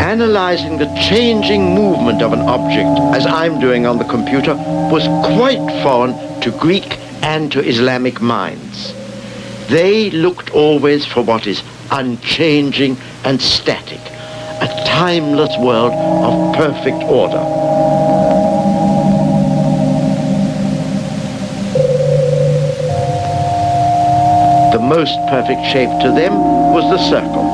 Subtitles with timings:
[0.00, 5.02] Analyzing the changing movement of an object, as I'm doing on the computer, was
[5.36, 8.94] quite foreign to Greek and to Islamic minds.
[9.68, 17.63] They looked always for what is unchanging and static, a timeless world of perfect order.
[24.74, 26.34] The most perfect shape to them
[26.72, 27.44] was the circle.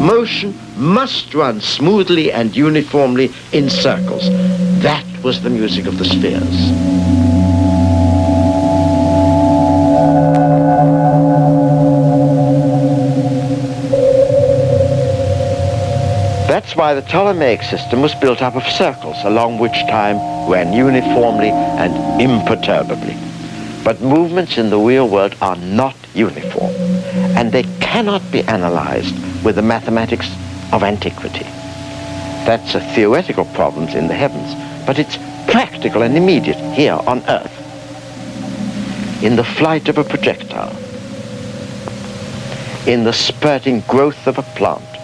[0.00, 4.26] Motion must run smoothly and uniformly in circles.
[4.80, 6.70] That was the music of the spheres.
[16.48, 20.16] That's why the Ptolemaic system was built up of circles along which time
[20.50, 23.14] ran uniformly and imperturbably.
[23.84, 26.45] But movements in the real world are not uniform,
[27.36, 30.30] and they cannot be analyzed with the mathematics
[30.72, 31.44] of antiquity.
[32.44, 34.54] That's a theoretical problem in the heavens,
[34.86, 35.16] but it's
[35.50, 37.52] practical and immediate here on Earth.
[39.22, 40.74] In the flight of a projectile,
[42.86, 44.95] in the spurting growth of a plant,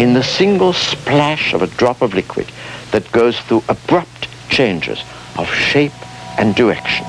[0.00, 2.50] in the single splash of a drop of liquid
[2.90, 5.04] that goes through abrupt changes
[5.36, 5.92] of shape
[6.38, 7.04] and direction.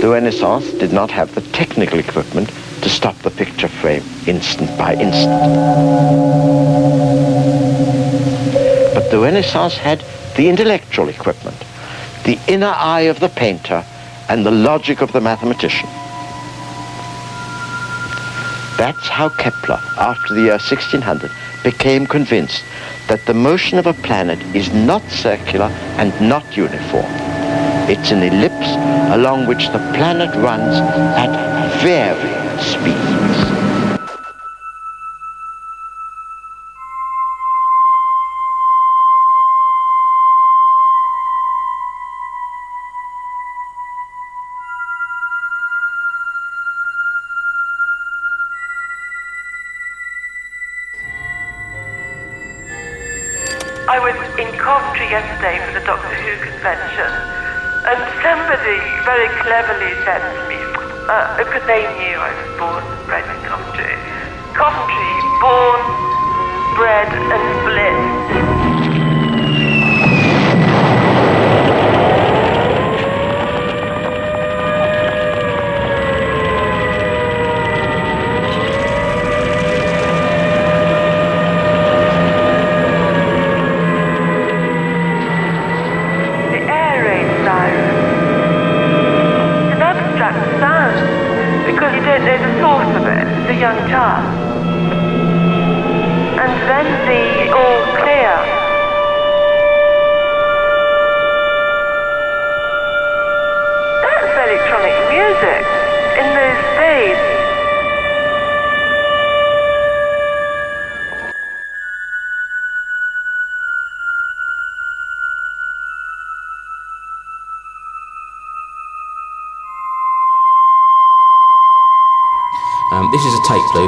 [0.00, 2.48] The Renaissance did not have the technical equipment
[2.82, 5.44] to stop the picture frame instant by instant.
[8.94, 10.04] But the Renaissance had
[10.36, 11.56] the intellectual equipment,
[12.24, 13.84] the inner eye of the painter
[14.28, 15.88] and the logic of the mathematician.
[18.78, 21.32] That's how Kepler, after the year 1600,
[21.64, 22.62] became convinced
[23.08, 25.66] that the motion of a planet is not circular
[25.98, 27.12] and not uniform.
[27.90, 28.70] It's an ellipse
[29.12, 30.76] along which the planet runs
[31.18, 33.07] at varying speeds.
[61.78, 63.94] Same year I was born and bred in Coventry.
[64.58, 65.80] Coventry, born,
[66.74, 68.37] bred and split.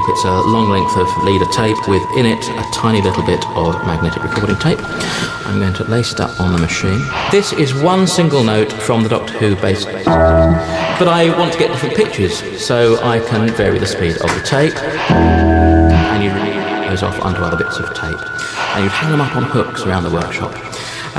[0.01, 0.09] Loop.
[0.11, 3.75] It's a long length of leader tape with in it a tiny little bit of
[3.87, 4.79] magnetic recording tape.
[5.47, 7.01] I'm going to lace it up on the machine.
[7.31, 9.85] This is one single note from the Doctor Who bass.
[9.85, 14.43] But I want to get different pitches, so I can vary the speed of the
[14.45, 14.77] tape.
[14.77, 16.31] And you
[16.89, 18.21] those off onto other bits of tape.
[18.75, 20.70] And you hang them up on hooks around the workshop.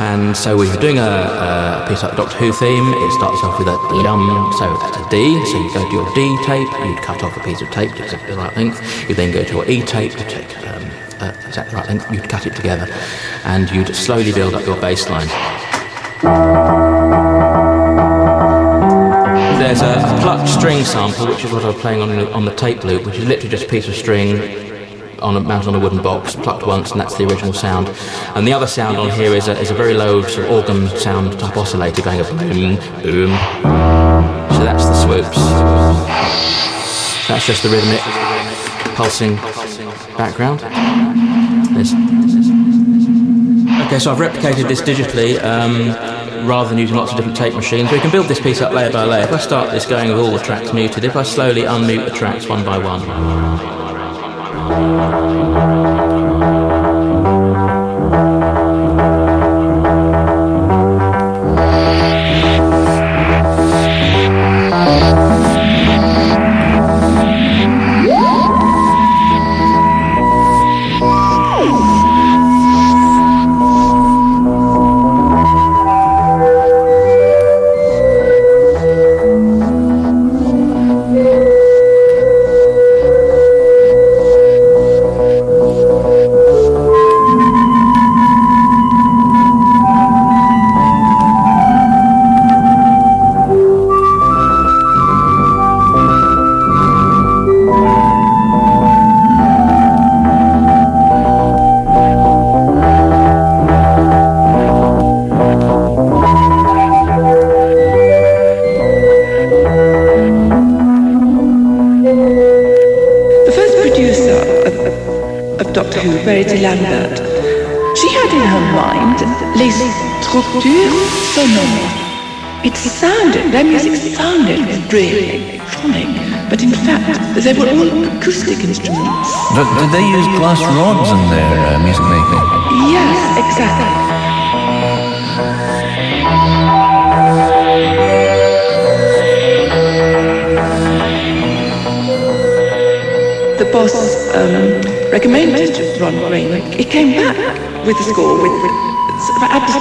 [0.01, 3.59] And so when you're doing a, a piece like Doctor Who theme, it starts off
[3.59, 5.45] with a dum, so that's a D.
[5.45, 8.03] So you go to your D tape, you'd cut off a piece of tape to
[8.03, 8.81] exactly the right length.
[9.07, 10.89] You then go to your E tape, to take um,
[11.19, 12.91] uh, exactly the right length, you'd cut it together,
[13.43, 15.27] and you'd slowly build up your bass line.
[19.59, 22.83] There's a, plucked string sample, which is what I was playing on, on the tape
[22.83, 24.60] loop, which is literally just a piece of string
[25.21, 27.87] on a, mounted on a wooden box, plucked once, and that's the original sound.
[28.35, 30.87] And the other sound on here is a, is a very low sort of organ
[30.97, 33.29] sound type oscillator going boom, boom.
[34.51, 35.37] So that's the swoops.
[37.27, 38.01] That's just the rhythmic,
[38.95, 39.35] pulsing
[40.17, 40.59] background.
[41.75, 41.93] There's,
[43.87, 45.41] okay, so I've replicated this digitally.
[45.43, 46.11] Um,
[46.47, 47.91] rather than using lots of different tape machines.
[47.91, 49.23] We can build this piece up layer by layer.
[49.23, 52.15] If I start this going with all the tracks muted, if I slowly unmute the
[52.15, 53.80] tracks one by one.
[54.69, 56.00] Thank you.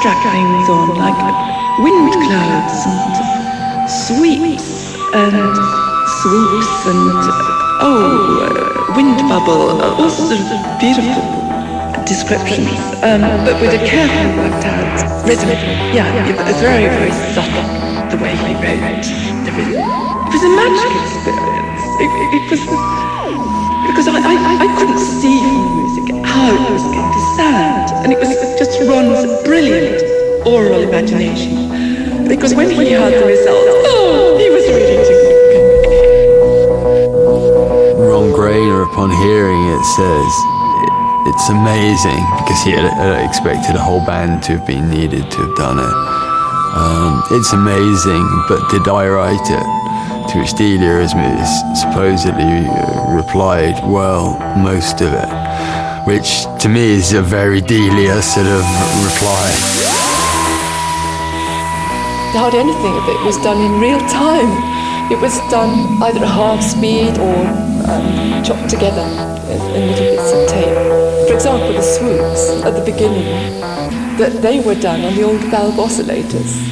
[0.01, 1.21] Abstract things on, like
[1.85, 5.53] wind clouds and sweeps and
[6.25, 7.21] swoops and
[7.85, 11.21] oh, uh, wind bubble, uh, all sorts of beautiful
[12.09, 12.73] descriptions,
[13.05, 15.53] um, but with a carefully worked out rhythm.
[15.93, 17.61] Yeah, it was very, very subtle
[18.09, 19.05] the way he wrote
[19.45, 19.85] the rhythm.
[19.85, 21.85] It was a magic experience.
[22.01, 22.63] It, it, it was
[23.85, 25.70] because I, I, I couldn't see
[26.49, 30.03] the was going to sound, and it was just Ron's brilliant
[30.47, 31.69] oral imagination.
[32.29, 35.15] Because when he heard the result, oh, he was ready to.
[38.01, 40.33] Ron Grainer, upon hearing it, says
[41.29, 42.89] it's amazing because he had
[43.25, 45.95] expected a whole band to have been needed to have done it.
[46.73, 49.67] Um, it's amazing, but did I write it?
[50.33, 51.11] To which Delia has
[51.81, 55.40] supposedly uh, replied, well, most of it.
[56.07, 58.65] Which to me is a very Delia sort of
[59.05, 59.47] reply.
[62.35, 64.51] Not anything of it was done in real time.
[65.13, 67.37] It was done either at half speed or
[67.91, 69.03] um, chopped together
[69.51, 71.29] in, in little bits of tape.
[71.29, 73.61] For example, the swoops at the beginning,
[74.19, 76.71] that they were done on the old valve oscillators.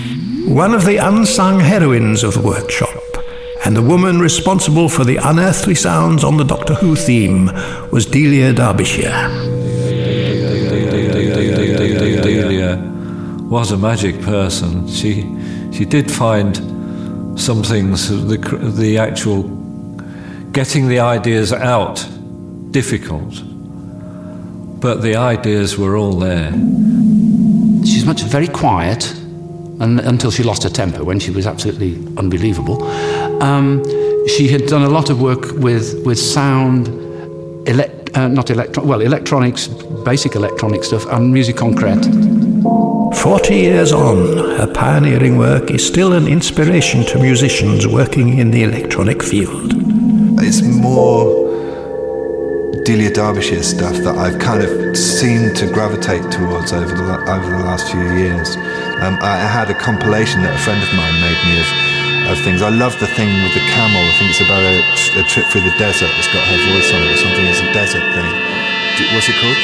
[0.49, 2.88] One of the unsung heroines of the workshop,
[3.69, 7.51] and the woman responsible for the unearthly sounds on the Doctor Who theme,
[7.93, 9.29] was Delia Derbyshire.
[12.23, 12.79] Delia
[13.51, 14.89] was a magic person.
[14.89, 15.21] She
[15.71, 16.57] she did find
[17.39, 18.39] some things the
[18.75, 19.43] the actual
[20.53, 22.09] getting the ideas out
[22.71, 23.35] difficult,
[24.81, 26.53] but the ideas were all there.
[27.85, 29.15] She's much very quiet,
[29.81, 32.83] and, until she lost her temper when she was absolutely unbelievable.
[33.43, 33.83] Um,
[34.29, 36.89] she had done a lot of work with with sound,
[37.69, 39.69] elect, uh, not electron, well, electronics,
[40.05, 42.05] basic electronic stuff, and musique concrète.
[43.17, 44.17] Forty years on,
[44.59, 49.73] her pioneering work is still an inspiration to musicians working in the electronic field.
[50.41, 51.48] It's more
[52.89, 57.61] Delia Derbyshire stuff that I've kind of seemed to gravitate towards over the over the
[57.61, 58.57] last few years.
[59.05, 61.69] Um, I had a compilation that a friend of mine made me of
[62.33, 62.65] of things.
[62.65, 64.01] I love the thing with the camel.
[64.01, 64.81] I think it's about a,
[65.21, 66.09] a trip through the desert.
[66.17, 67.45] It's got her voice on it or something.
[67.45, 68.29] It's a desert thing.
[69.13, 69.61] What's it called?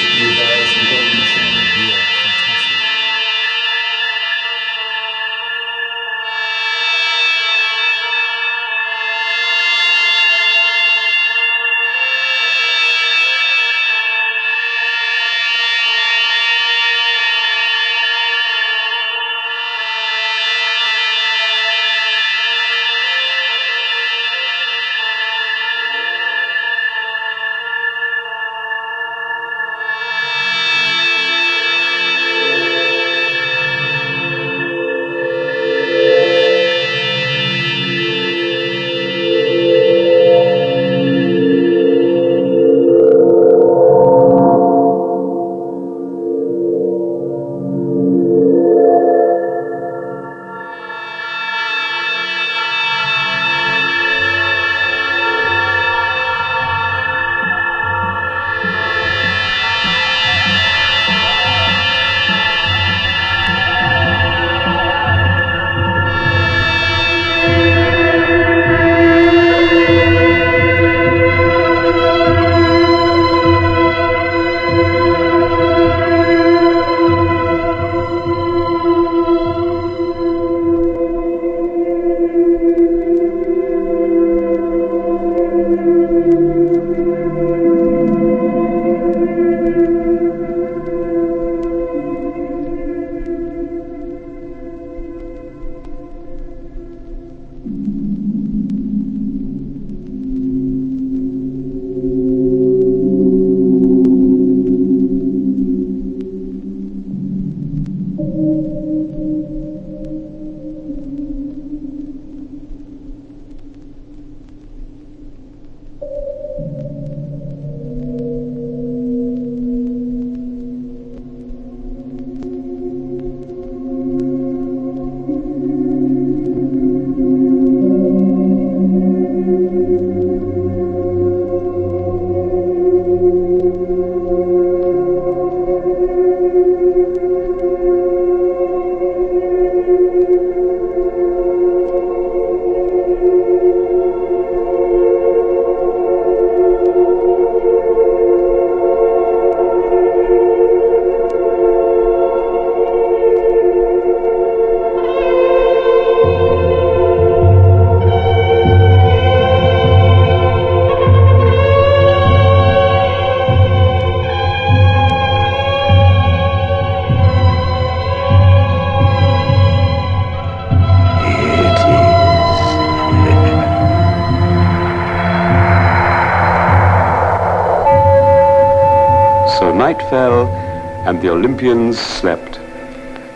[181.45, 182.59] Olympians slept.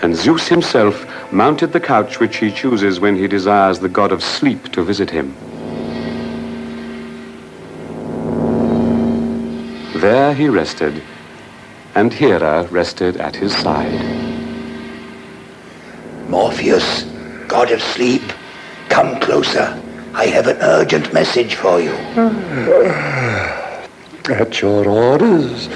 [0.01, 4.23] And Zeus himself mounted the couch which he chooses when he desires the god of
[4.25, 5.37] sleep to visit him.
[10.01, 11.03] There he rested,
[11.95, 14.01] and Hera rested at his side.
[16.31, 17.03] Morpheus,
[17.47, 18.23] god of sleep,
[18.89, 19.79] come closer.
[20.15, 21.93] I have an urgent message for you.
[24.31, 25.69] At your orders,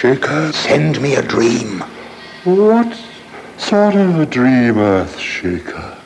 [0.00, 0.54] Earthshaker.
[0.54, 1.80] Send me a dream.
[2.44, 2.98] What
[3.58, 5.98] sort of a dream, Earthshaker?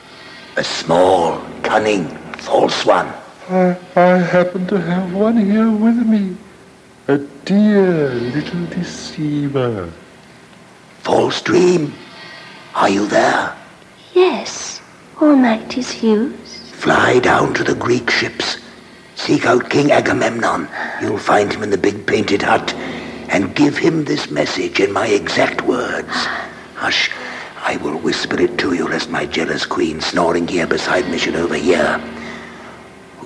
[0.57, 2.09] A small, cunning,
[2.39, 3.07] false one.
[3.47, 6.35] I, I happen to have one here with me.
[7.07, 9.89] A dear little deceiver.
[10.99, 11.93] False dream.
[12.73, 13.55] Are you there?
[14.13, 14.81] Yes.
[15.21, 16.65] All night is used.
[16.75, 18.57] Fly down to the Greek ships.
[19.15, 20.67] Seek out King Agamemnon.
[21.01, 22.74] You'll find him in the big painted hut.
[23.35, 26.15] And give him this message in my exact words.
[26.75, 27.11] Hush.
[27.57, 31.35] I will whisper it to you lest my jealous queen snoring here beside me should
[31.35, 32.01] overhear.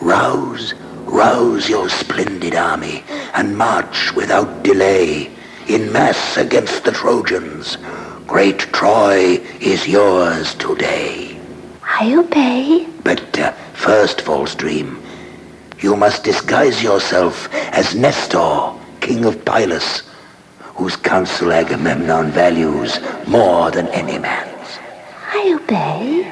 [0.02, 0.74] Rouse,
[1.04, 3.04] rouse your splendid army
[3.36, 5.30] and march without delay
[5.68, 7.78] in mass against the Trojans.
[8.26, 11.40] Great Troy is yours today.
[11.84, 12.88] I obey.
[13.04, 15.04] But uh, first, false dream,
[15.82, 18.79] you must disguise yourself as Nestor,
[19.10, 20.04] king of Pylus,
[20.76, 24.78] whose counsel Agamemnon values more than any man's.
[25.34, 26.32] I obey.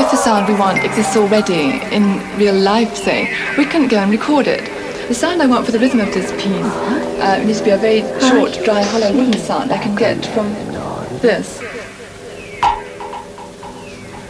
[0.00, 2.04] If the sound we want exists already in
[2.38, 4.64] real life, say, we can go and record it.
[5.08, 6.72] The sound I want for the rhythm of this piece
[7.18, 10.46] uh, needs to be a very short, dry, hollow wooden sound I can get from
[11.18, 11.60] this.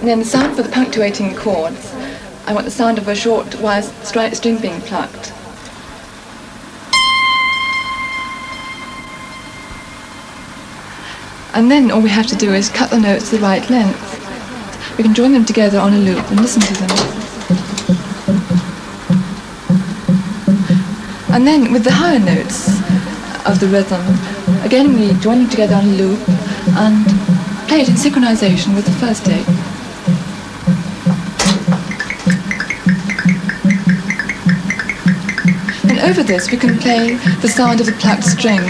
[0.00, 1.92] And then the sound for the punctuating chords,
[2.48, 5.34] I want the sound of a short wire stri- string being plucked.
[11.52, 14.96] And then all we have to do is cut the notes the right length.
[14.96, 16.88] We can join them together on a loop and listen to them.
[21.34, 22.68] And then with the higher notes
[23.46, 24.00] of the rhythm,
[24.64, 26.28] again we join them together on a loop
[26.78, 27.04] and
[27.68, 29.67] play it in synchronization with the first take.
[35.98, 38.60] And over this we can play the sound of the plucked string,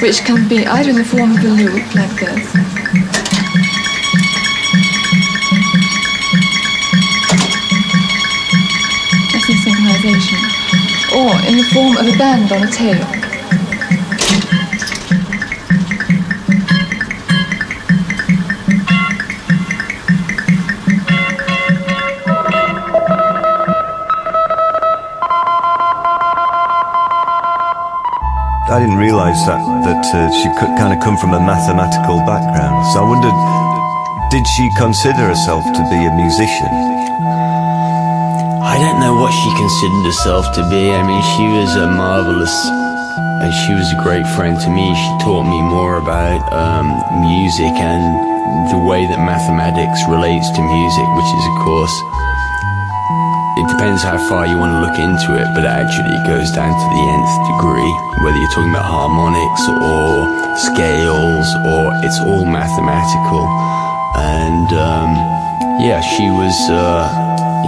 [0.00, 2.52] which can be either in the form of a loop like this,
[9.32, 10.40] that's in synchronization,
[11.14, 13.27] or in the form of a band on a tape.
[29.46, 32.86] That that uh, she could kind of come from a mathematical background.
[32.92, 33.36] So I wondered,
[34.30, 36.70] did she consider herself to be a musician?
[38.62, 40.92] I don't know what she considered herself to be.
[40.92, 42.54] I mean, she was a marvelous,
[43.42, 44.94] and she was a great friend to me.
[44.94, 46.86] She taught me more about um,
[47.20, 48.04] music and
[48.70, 51.96] the way that mathematics relates to music, which is, of course,
[53.68, 56.72] it depends how far you want to look into it, but actually it goes down
[56.72, 57.92] to the nth degree,
[58.24, 60.24] whether you're talking about harmonics or
[60.56, 63.44] scales or it's all mathematical.
[64.16, 65.10] And um,
[65.84, 67.12] yeah, she was, uh,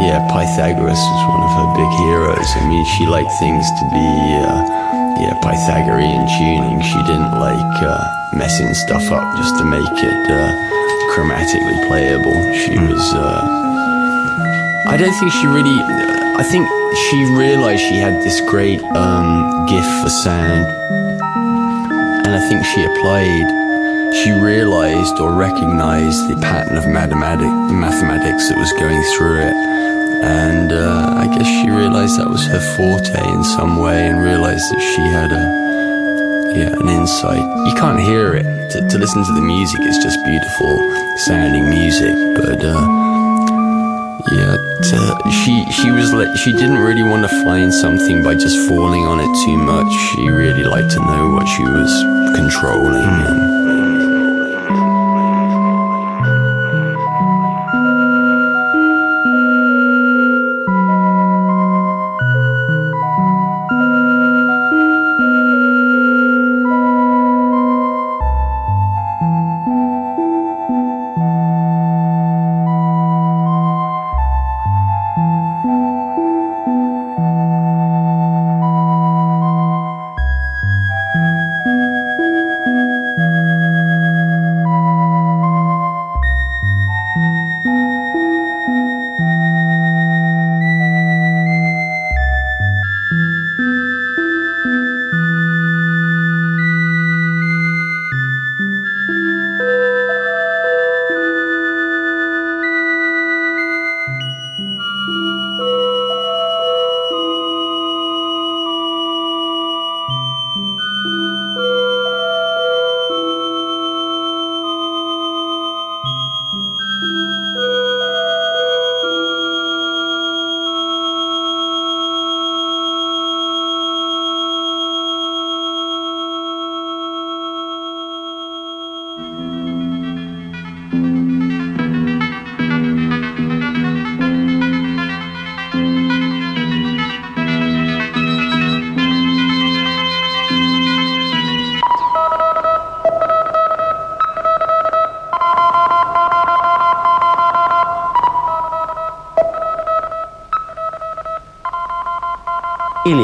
[0.01, 2.49] yeah, Pythagoras was one of her big heroes.
[2.57, 4.09] I mean, she liked things to be,
[4.41, 4.57] uh,
[5.21, 6.81] yeah, Pythagorean tuning.
[6.81, 8.01] She didn't like uh,
[8.41, 10.49] messing stuff up just to make it uh,
[11.13, 12.41] chromatically playable.
[12.57, 13.70] She was.
[14.87, 15.79] I don't think she really.
[15.79, 16.67] I think
[17.11, 20.67] she realized she had this great um, gift for sound,
[22.25, 24.15] and I think she applied.
[24.15, 29.55] She realized or recognized the pattern of mathematic, mathematics that was going through it,
[30.25, 34.73] and uh, I guess she realized that was her forte in some way, and realized
[34.73, 35.61] that she had a
[36.57, 37.45] yeah an insight.
[37.69, 38.45] You can't hear it.
[38.71, 42.65] To, to listen to the music, it's just beautiful sounding music, but.
[42.65, 43.10] Uh,
[44.33, 48.69] yeah, t- she she was like she didn't really want to find something by just
[48.69, 49.91] falling on it too much.
[49.93, 51.91] She really liked to know what she was
[52.37, 53.03] controlling.
[53.03, 53.27] Hmm.
[53.27, 53.60] And,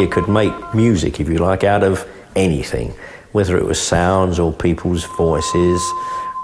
[0.07, 2.93] Delia could make music, if you like, out of anything,
[3.33, 5.81] whether it was sounds or people's voices.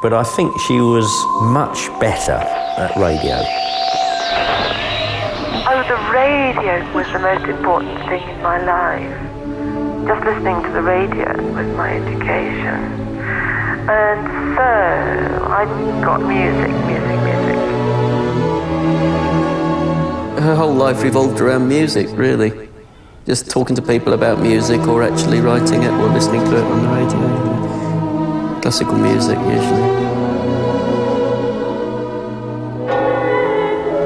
[0.01, 1.07] But I think she was
[1.42, 3.37] much better at radio.
[5.64, 9.16] Oh, the radio was the most important thing in my life.
[10.09, 12.81] Just listening to the radio was my education.
[13.88, 14.72] And so
[15.46, 15.64] I
[16.05, 17.59] got music, music, music.
[20.42, 22.71] Her whole life revolved around music, really.
[23.24, 26.82] Just talking to people about music or actually writing it or listening to it on
[26.82, 28.61] the radio.
[28.61, 29.80] Classical music, usually.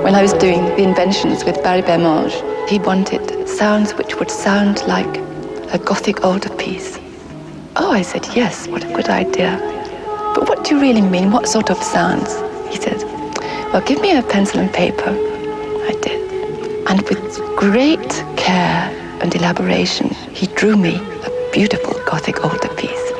[0.05, 4.87] When I was doing the inventions with Barry Bermange, he wanted sounds which would sound
[4.87, 5.16] like
[5.72, 6.98] a Gothic altar piece.
[7.76, 9.57] Oh, I said, yes, what a good idea.
[10.35, 11.31] But what do you really mean?
[11.33, 12.37] What sort of sounds?
[12.68, 13.02] He said,
[13.72, 15.09] well, give me a pencil and paper.
[15.09, 16.87] I did.
[16.87, 23.12] And with great care and elaboration, he drew me a beautiful Gothic altar piece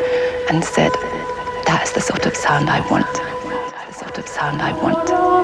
[0.51, 0.93] and said,
[1.67, 3.13] that's the sort of sound I want.
[3.73, 5.36] That's the sort of sound I want.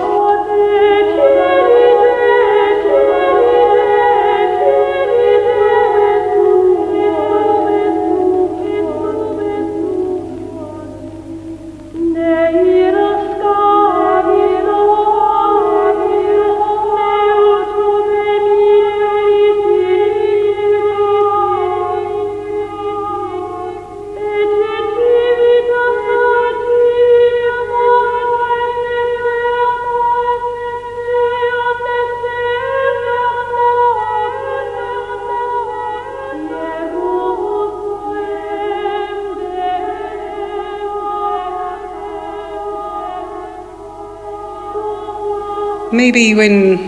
[46.12, 46.78] Maybe when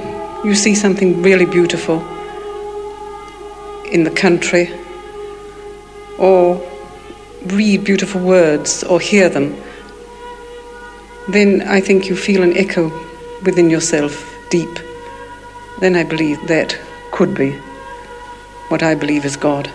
[0.44, 2.04] you see something really beautiful
[3.90, 4.70] in the country,
[6.18, 6.60] or
[7.46, 9.56] read beautiful words or hear them,
[11.30, 12.92] then I think you feel an echo
[13.46, 14.12] within yourself
[14.50, 14.78] deep.
[15.80, 16.78] Then I believe that
[17.10, 17.52] could be
[18.68, 19.68] what I believe is God.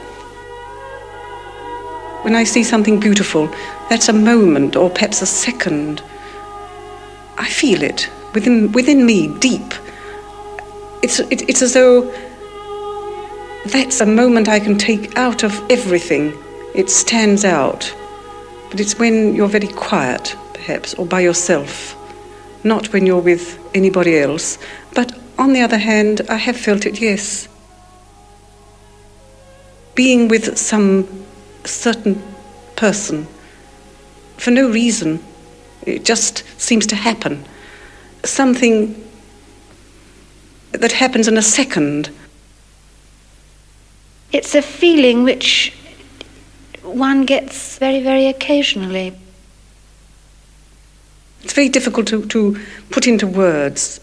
[2.22, 3.48] When I see something beautiful,
[3.90, 6.04] that's a moment or perhaps a second.
[7.40, 9.74] I feel it within within me, deep.
[11.02, 12.12] It's it, it's as though
[13.66, 16.34] that's a moment I can take out of everything.
[16.76, 17.94] It stands out,
[18.70, 21.96] but it's when you're very quiet, perhaps, or by yourself,
[22.64, 24.58] not when you're with anybody else.
[24.94, 27.02] But on the other hand, I have felt it.
[27.02, 27.48] Yes,
[29.96, 31.26] being with some
[31.66, 32.22] certain
[32.76, 33.28] person
[34.38, 35.24] for no reason.
[35.86, 37.46] It just seems to happen
[38.24, 39.08] something
[40.72, 42.10] that happens in a second.
[44.32, 45.74] It's a feeling which
[46.84, 49.18] one gets very, very occasionally.
[51.44, 52.60] It's very difficult to, to
[52.92, 54.00] put into words.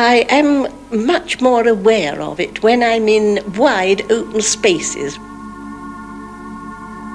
[0.00, 5.18] I am much more aware of it when I'm in wide open spaces,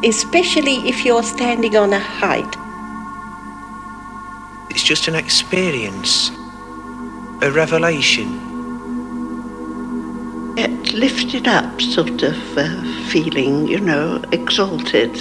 [0.04, 2.54] especially if you're standing on a height.
[4.70, 6.30] It's just an experience,
[7.42, 8.28] a revelation.
[10.58, 15.12] It lifted up sort of uh, feeling, you know, exalted.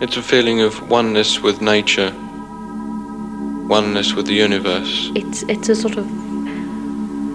[0.00, 2.14] It's a feeling of oneness with nature
[3.68, 5.10] oneness with the universe.
[5.14, 6.06] It's it's a sort of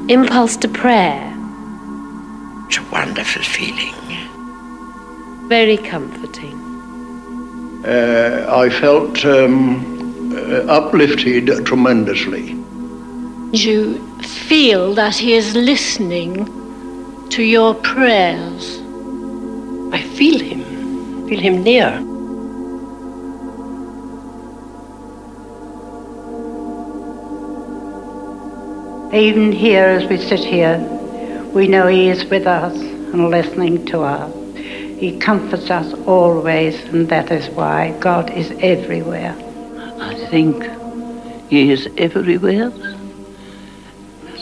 [0.10, 1.28] impulse to prayer.
[2.68, 3.96] It's a wonderful feeling.
[5.48, 6.58] Very comforting.
[7.86, 12.56] Uh, I felt um, uh, uplifted tremendously.
[13.52, 16.46] You feel that he is listening
[17.30, 18.80] to your prayers.
[19.94, 22.11] I feel him, feel him near.
[29.14, 30.80] Even here, as we sit here,
[31.54, 34.34] we know He is with us and listening to us.
[34.56, 39.36] He comforts us always, and that is why God is everywhere.
[40.00, 40.64] I think
[41.50, 42.72] He is everywhere.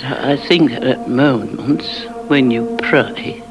[0.03, 3.41] I think at moments when you pray,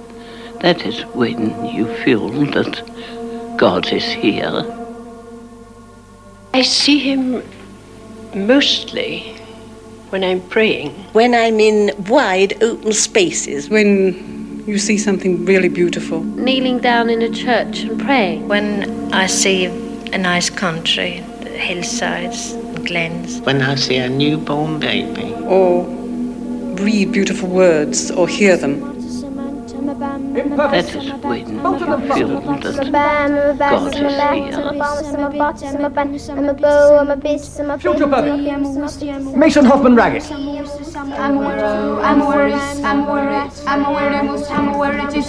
[0.61, 4.65] that is when you feel that God is here.
[6.55, 7.43] I see Him
[8.35, 9.38] mostly
[10.11, 10.91] When I'm praying.
[11.13, 13.69] When I'm in wide open spaces.
[13.69, 16.23] When you see something really beautiful.
[16.23, 18.49] Kneeling down in a church and praying.
[18.49, 22.55] When I see a nice country, the hillsides,
[22.87, 23.41] glens.
[23.43, 25.35] When I see a newborn baby.
[25.45, 25.85] Or
[26.83, 28.97] read beautiful words or hear them.
[30.35, 34.09] That is when you feel that God is here.
[37.79, 39.37] Future perfect.
[39.37, 40.25] Mason Hoffman Raggett.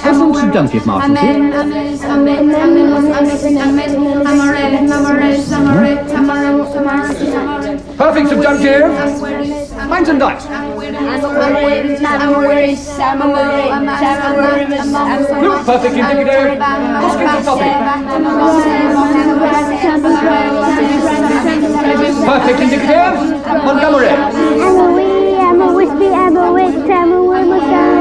[0.06, 1.16] Edmund Dunkett Marshall
[7.98, 8.90] Perfect subjunctive.
[9.90, 10.46] Lines and dice.
[15.66, 15.96] Perfect
[17.46, 17.74] topic.
[22.26, 23.16] Perfect indicative.
[23.66, 24.10] Montgomery.
[24.10, 25.00] I'm a
[25.40, 25.72] I'm a
[26.12, 28.00] I'm a I'm a I'm a.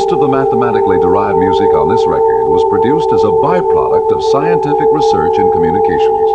[0.00, 4.32] Most of the mathematically derived music on this record was produced as a byproduct of
[4.32, 6.28] scientific research in communications.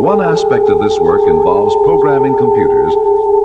[0.00, 2.96] One aspect of this work involves programming computers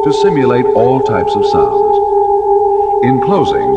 [0.07, 1.95] to simulate all types of sounds.
[3.03, 3.67] In closing,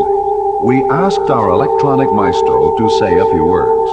[0.62, 3.90] we asked our electronic maestro to say a few words.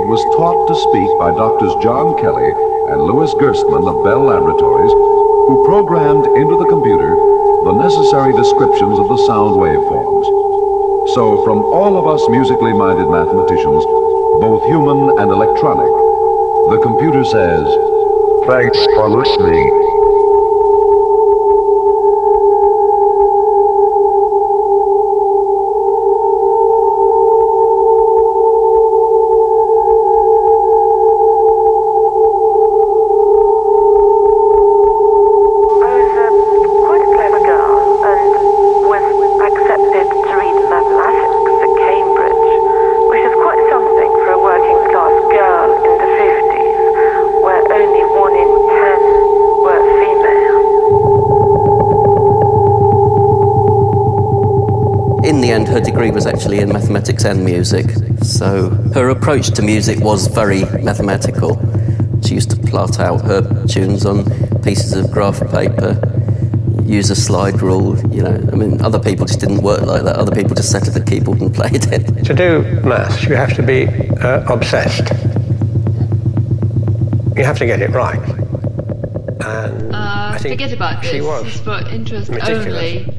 [0.00, 2.48] It was taught to speak by Doctors John Kelly
[2.88, 4.96] and Louis Gerstman of Bell Laboratories,
[5.52, 7.20] who programmed into the computer
[7.64, 10.26] the necessary descriptions of the sound waveforms.
[11.14, 13.84] So, from all of us musically minded mathematicians,
[14.42, 15.90] both human and electronic,
[16.70, 17.66] the computer says,
[18.46, 19.81] Thanks for listening.
[56.42, 57.86] Actually in mathematics and music.
[58.24, 61.54] So her approach to music was very mathematical.
[62.26, 64.24] She used to plot out her tunes on
[64.62, 65.96] pieces of graph paper,
[66.84, 67.96] use a slide rule.
[68.12, 70.16] You know, I mean, other people just didn't work like that.
[70.16, 72.24] Other people just sat at the keyboard and played it.
[72.24, 73.86] To do maths, you have to be
[74.20, 75.10] uh, obsessed.
[77.36, 78.18] You have to get it right.
[79.44, 81.24] And Uh, I think forget about she this.
[81.24, 82.66] was It's for interest meticulous.
[82.66, 83.18] only.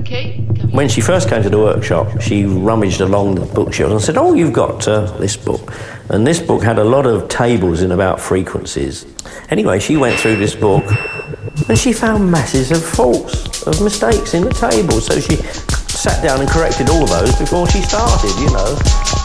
[0.00, 0.46] Okay.
[0.72, 4.32] When she first came to the workshop, she rummaged along the bookshelves and said, Oh,
[4.32, 5.70] you've got uh, this book.
[6.08, 9.04] And this book had a lot of tables in about frequencies.
[9.50, 10.84] Anyway, she went through this book
[11.68, 14.98] and she found masses of faults, of mistakes in the table.
[15.02, 19.21] So she sat down and corrected all of those before she started, you know.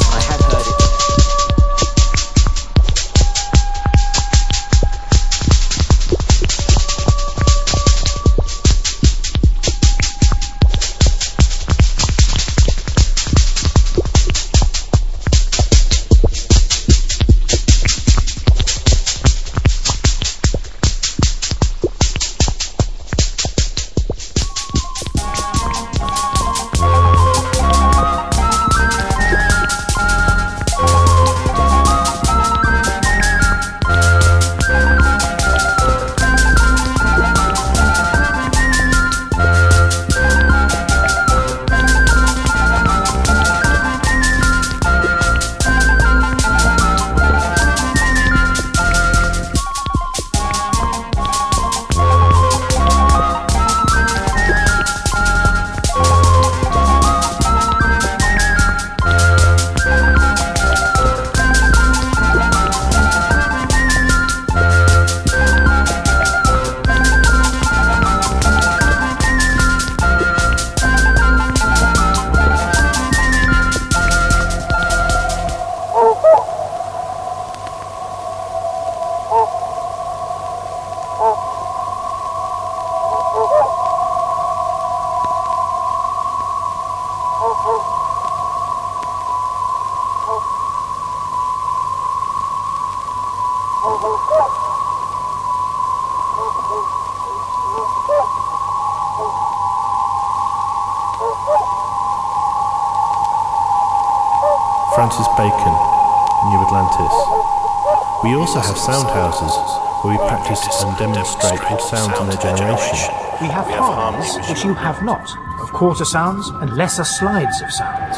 [110.98, 112.98] Demonstrate what sounds in their generation.
[113.40, 115.30] We have harmonies which you have not,
[115.62, 118.18] of quarter sounds and lesser slides of sounds.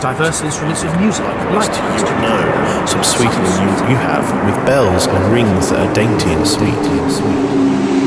[0.00, 5.06] Diverse instruments of music, like you know some sweeter than you, you have, with bells
[5.06, 6.78] and rings that are dainty and sweet.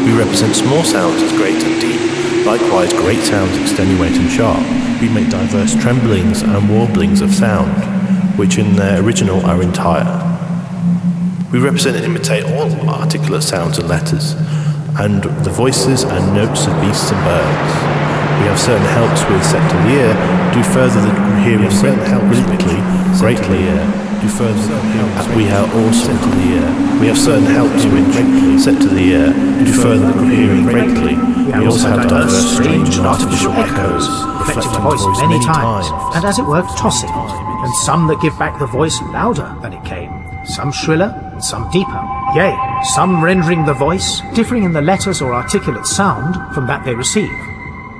[0.07, 4.63] We represent small sounds as great and deep, likewise great sounds extenuate and sharp.
[5.01, 7.75] We make diverse tremblings and warblings of sound,
[8.39, 10.32] which in their original are entire.
[11.53, 14.33] We represent and imitate all articulate sounds and letters,
[14.97, 17.73] and the voices and notes of beasts and birds.
[18.41, 20.13] We have certain helps with set to the ear,
[20.49, 22.81] do further than hearing certain helps rhythmically,
[23.21, 23.69] greatly
[24.17, 26.99] do further than we have also to the ear.
[26.99, 28.17] We have certain helps which,
[28.57, 29.29] set to the ear,
[29.63, 31.13] do further than hearing greatly.
[31.53, 34.09] We also have diverse strange and artificial echoes,
[34.41, 35.85] affecting the voice many times,
[36.17, 37.13] and as it were, tossing
[37.63, 40.11] and some that give back the voice louder than it came,
[40.45, 42.01] some shriller, some deeper.
[42.35, 42.57] Yea,
[42.95, 47.31] some rendering the voice, differing in the letters or articulate sound from that they receive.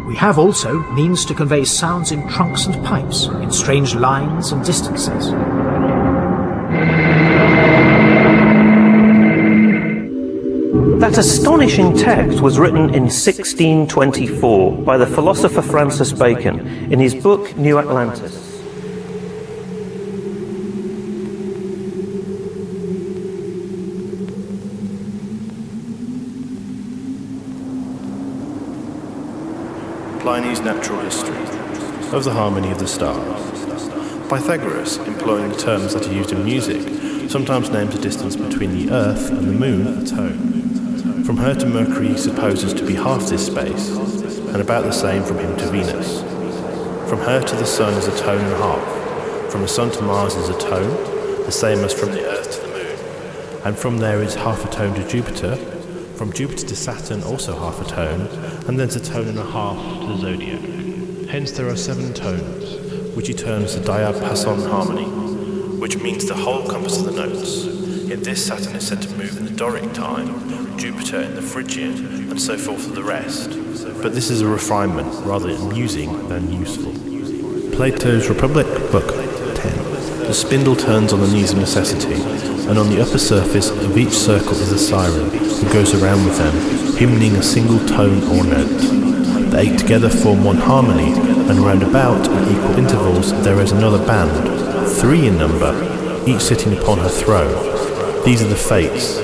[0.08, 4.64] We have also means to convey sounds in trunks and pipes, in strange lines and
[4.66, 5.32] distances.
[11.00, 16.60] That astonishing text was written in 1624 by the philosopher Francis Bacon
[16.92, 18.53] in his book New Atlantis.
[30.62, 31.38] Natural History
[32.16, 33.42] of the Harmony of the Stars.
[34.30, 38.92] Pythagoras, employing the terms that are used in music, sometimes names the distance between the
[38.92, 41.24] Earth and the Moon a tone.
[41.24, 45.24] From her to Mercury he supposes to be half this space, and about the same
[45.24, 46.22] from him to Venus.
[47.10, 49.52] From her to the Sun is a tone and a half.
[49.52, 50.96] From the Sun to Mars is a tone,
[51.46, 53.64] the same as from the Earth to the Moon.
[53.66, 55.58] And from there is half a tone to Jupiter,
[56.24, 58.22] from Jupiter to Saturn also half a tone,
[58.70, 61.28] and thence a tone and a half to the zodiac.
[61.28, 65.04] Hence there are seven tones, which he terms the diapason harmony,
[65.82, 67.66] which means the whole compass of the notes.
[68.08, 72.30] Yet this Saturn is said to move in the Doric time, Jupiter in the Phrygian,
[72.30, 73.50] and so forth for the rest.
[74.02, 76.94] But this is a refinement, rather amusing than useful.
[77.76, 79.10] Plato's Republic, Book
[79.56, 79.78] 10.
[80.20, 82.14] The spindle turns on the knees of necessity,
[82.70, 86.98] and on the upper surface of each circle is a siren, goes around with them,
[86.98, 89.52] hymning a single tone or note.
[89.52, 94.04] The eight together form one harmony, and round about, at equal intervals, there is another
[94.04, 95.72] band, three in number,
[96.28, 97.54] each sitting upon her throne.
[98.26, 99.18] These are the Fates,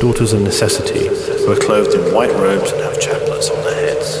[0.00, 4.18] daughters of necessity, who are clothed in white robes and have chaplets on their heads.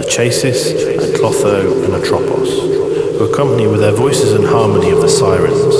[0.00, 5.74] Lachesis, and Clotho, and Atropos, who accompany with their voices and harmony of the sirens.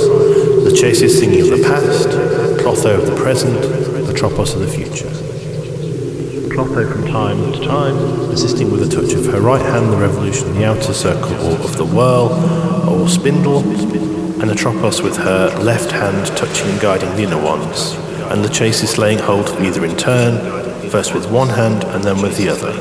[0.65, 2.09] Lachesis singing of the past,
[2.63, 5.09] Clotho of the present, Atropos of the future.
[6.55, 7.97] Clotho from time to time,
[8.31, 11.59] assisting with a touch of her right hand the revolution in the outer circle or
[11.65, 12.29] of the whirl
[12.89, 13.61] or spindle,
[14.41, 17.95] and Atropos with her left hand touching and guiding the inner ones,
[18.31, 20.39] and Lachesis laying hold of either in turn,
[20.91, 22.73] first with one hand and then with the other.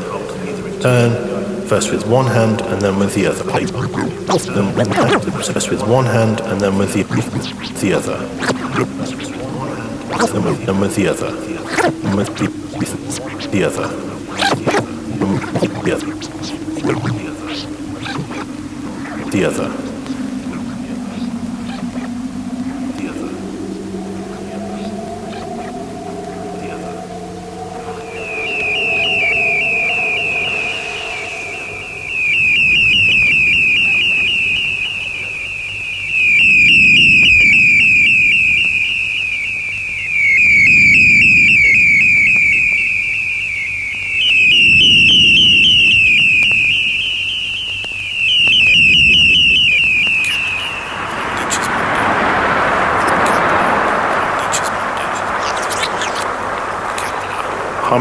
[0.82, 3.46] Turn, first with one hand and then with the other.
[3.46, 4.74] Then
[5.54, 7.04] first with one hand and then with the,
[7.80, 9.31] the other.
[10.28, 11.28] Then with, then with the other.
[19.64, 19.91] And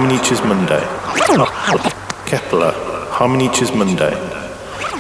[0.00, 0.80] Harmonices Mundi.
[1.36, 2.72] Oh, Kepler,
[3.12, 4.08] Harmonices Mundi.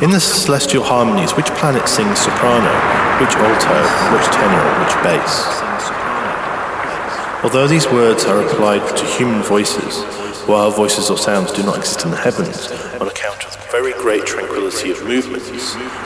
[0.04, 2.68] In the celestial harmonies, which planet sings soprano,
[3.16, 3.80] which alto,
[4.12, 5.48] which tenor, which bass?
[7.42, 10.04] Although these words are applied to human voices,
[10.44, 12.68] while voices or sounds do not exist in the heavens
[13.00, 15.48] on account of the very great tranquility of movements,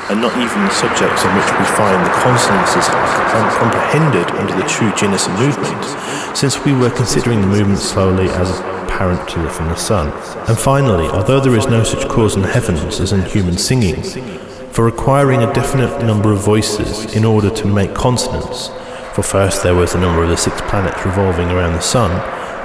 [0.09, 4.69] and not even the subjects on which we find the consonances are comprehended under the
[4.69, 5.83] true genus of movement,
[6.37, 8.63] since we were considering the movement slowly as
[8.95, 10.13] apparent to from the sun.
[10.49, 14.03] And finally, although there is no such cause in heavens as in human singing,
[14.71, 18.69] for requiring a definite number of voices in order to make consonants.
[19.15, 22.13] For first there was the number of the six planets revolving around the Sun,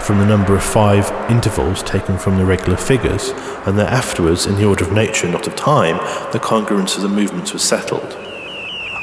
[0.04, 3.30] from the number of five intervals taken from the regular figures,
[3.66, 5.98] and then afterwards, in the order of nature, not of time,
[6.32, 8.16] the congruence of the movements was settled.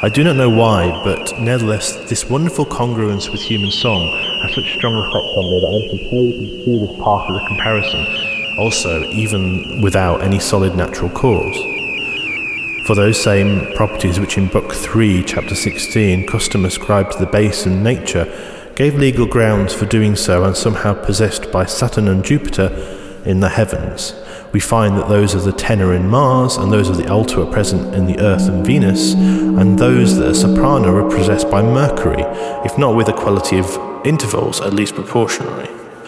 [0.02, 4.74] I do not know why, but nevertheless, this wonderful congruence with human song has such
[4.76, 9.04] strong effect on me that I'm compelled to see this part of the comparison, also
[9.10, 11.56] even without any solid natural cause.
[12.86, 17.66] For those same properties which in Book 3, Chapter 16, custom ascribed to the base
[17.66, 18.26] and nature,
[18.76, 22.68] gave legal grounds for doing so and somehow possessed by Saturn and Jupiter
[23.24, 24.14] in the heavens.
[24.52, 27.52] We find that those of the tenor in Mars and those of the alto are
[27.52, 32.22] present in the Earth and Venus, and those that are soprano are possessed by Mercury,
[32.64, 33.66] if not with equality of
[34.06, 35.66] intervals, at least proportionally.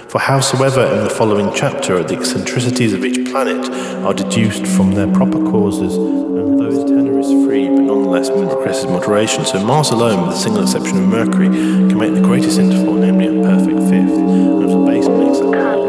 [0.09, 3.69] For howsoever in the following chapter the eccentricities of each planet
[4.07, 9.45] are deduced from their proper causes, and those tenor is free, but nonetheless requires moderation,
[9.45, 13.27] so Mars alone, with the single exception of Mercury, can make the greatest interval, namely
[13.27, 15.88] a perfect fifth, and the base makes a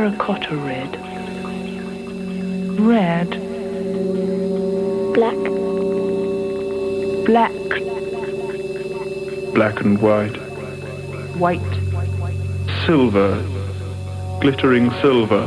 [0.00, 0.96] terracotta red.
[2.80, 3.28] Red,
[5.12, 5.36] Black,
[7.26, 7.52] black,
[9.52, 10.36] Black and white.
[11.36, 11.72] white,
[12.86, 13.30] Silver.
[14.40, 15.44] Glittering silver.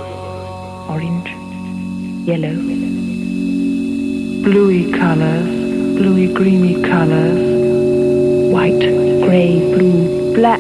[0.88, 1.30] orange,
[2.28, 2.54] yellow,
[4.43, 5.47] bluey colours,
[5.97, 7.41] bluey greeny colours,
[8.54, 8.86] white,
[9.26, 10.60] grey, blue, black,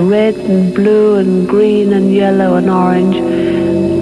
[0.00, 3.16] Red and blue and green and yellow and orange.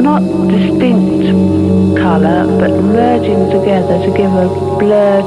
[0.00, 5.26] Not distinct colour, but merging together to give a blurred,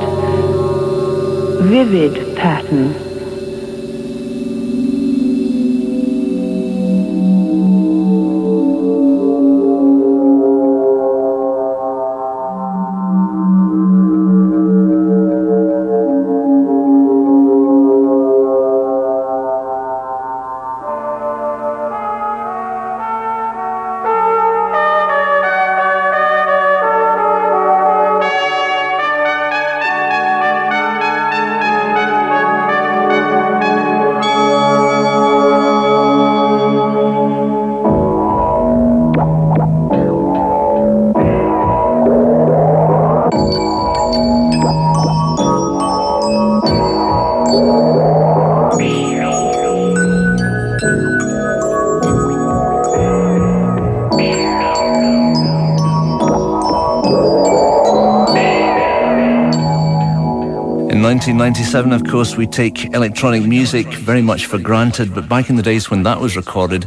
[1.68, 3.11] vivid pattern.
[61.38, 65.64] 1997, of course, we take electronic music very much for granted, but back in the
[65.64, 66.86] days when that was recorded,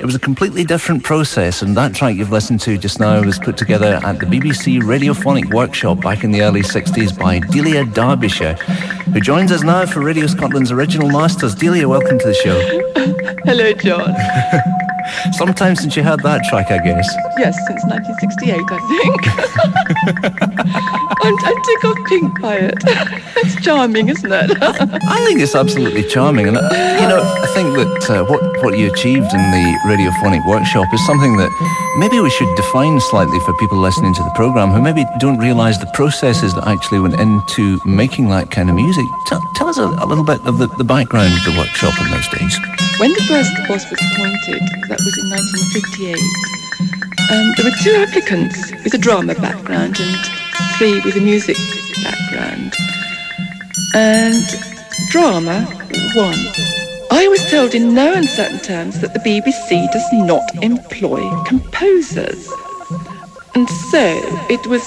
[0.00, 3.38] it was a completely different process, and that track you've listened to just now was
[3.38, 8.54] put together at the BBC Radiophonic Workshop back in the early 60s by Delia Derbyshire,
[8.54, 11.54] who joins us now for Radio Scotland's Original Masters.
[11.54, 12.58] Delia, welcome to the show.
[13.44, 14.12] Hello, John.
[15.34, 17.08] Sometime since you heard that track, I guess.
[17.38, 18.78] Yes, since 1968, I
[20.10, 20.90] think.
[21.24, 22.74] I'm, I tickled pink by it.
[23.40, 24.50] It's charming, isn't it?
[24.62, 26.60] I think it's absolutely charming, and uh,
[27.00, 31.00] you know, I think that uh, what what you achieved in the radiophonic workshop is
[31.06, 31.48] something that
[31.96, 35.78] maybe we should define slightly for people listening to the program who maybe don't realise
[35.78, 39.06] the processes that actually went into making that kind of music.
[39.26, 42.10] Tell, tell us a, a little bit of the, the background of the workshop in
[42.10, 42.52] those days.
[43.00, 44.60] When the first boss was appointed,
[44.92, 46.20] that was in 1958,
[47.32, 50.43] um, there were two applicants with a drama background and
[50.78, 51.56] three with a music
[52.02, 52.74] background.
[53.94, 54.44] And
[55.10, 55.64] drama
[56.14, 56.38] one.
[57.10, 62.50] I was told in no uncertain terms that the BBC does not employ composers.
[63.54, 64.20] And so
[64.50, 64.82] it was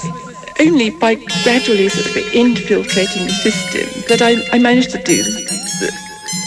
[0.60, 5.58] only by gradually sort of infiltrating the system that I, I managed to do the,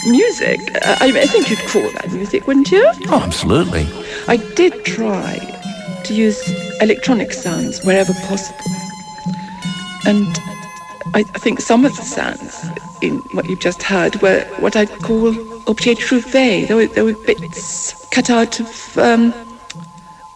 [0.06, 0.58] music.
[0.84, 2.84] I, I think you'd call that music, wouldn't you?
[3.06, 3.86] Oh, absolutely.
[4.26, 5.38] I did try
[6.04, 6.40] to use
[6.80, 8.61] electronic sounds wherever possible.
[10.04, 10.26] And
[11.14, 12.66] I, think some of the sounds
[13.00, 15.28] in what you've just heard were what I'd call
[15.66, 16.66] objet trouvé.
[16.66, 19.34] There were, there were bits cut out of um,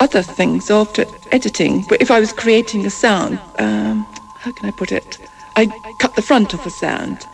[0.00, 1.84] other things after editing.
[1.88, 4.06] But if I was creating a sound, um,
[4.38, 5.18] how can I put it?
[5.56, 5.66] I
[5.98, 7.26] cut the front of a sound.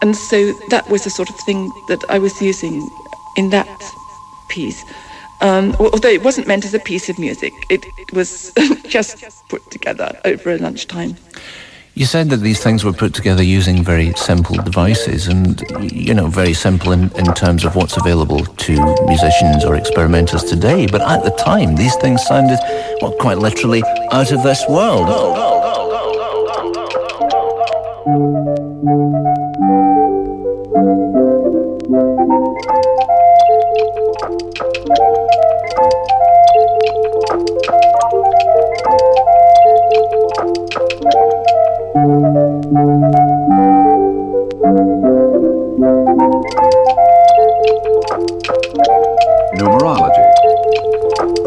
[0.00, 2.88] And so that was the sort of thing that I was using
[3.36, 3.82] in that
[4.48, 4.84] piece.
[5.40, 8.52] Um, although it wasn't meant as a piece of music, it, was
[8.88, 11.16] just put together over a lunchtime.
[11.94, 16.28] You said that these things were put together using very simple devices and, you know,
[16.28, 18.72] very simple in, in terms of what's available to
[19.06, 20.86] musicians or experimenters today.
[20.86, 22.58] But at the time, these things sounded,
[23.02, 23.82] well, quite literally
[24.12, 25.08] out of this world.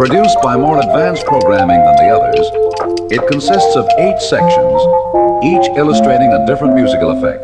[0.01, 4.81] Produced by more advanced programming than the others, it consists of eight sections,
[5.45, 7.43] each illustrating a different musical effect,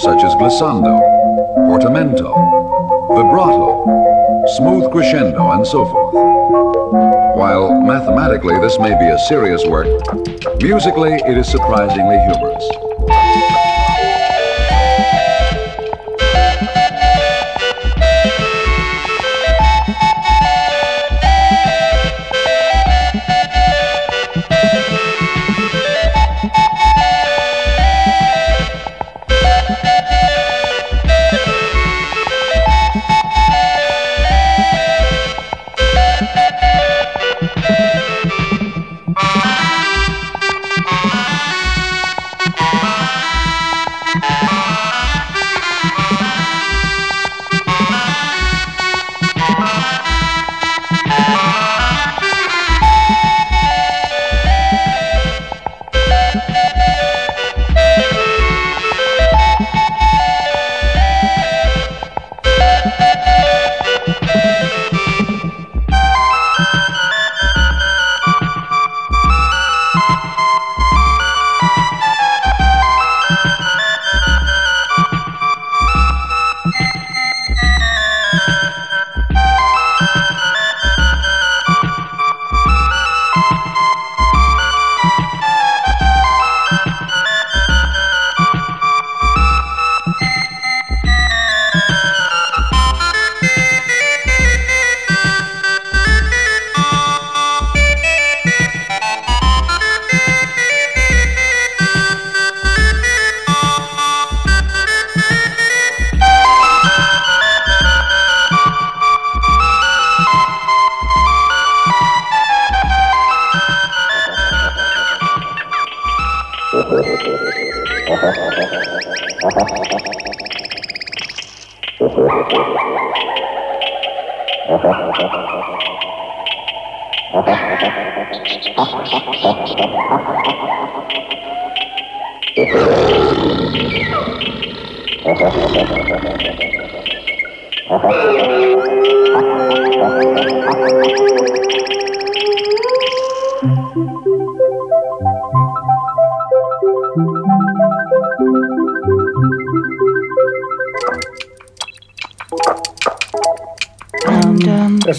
[0.00, 0.96] such as glissando,
[1.68, 2.32] portamento,
[3.12, 3.84] vibrato,
[4.56, 6.14] smooth crescendo, and so forth.
[7.36, 9.88] While mathematically this may be a serious work,
[10.62, 12.83] musically it is surprisingly humorous.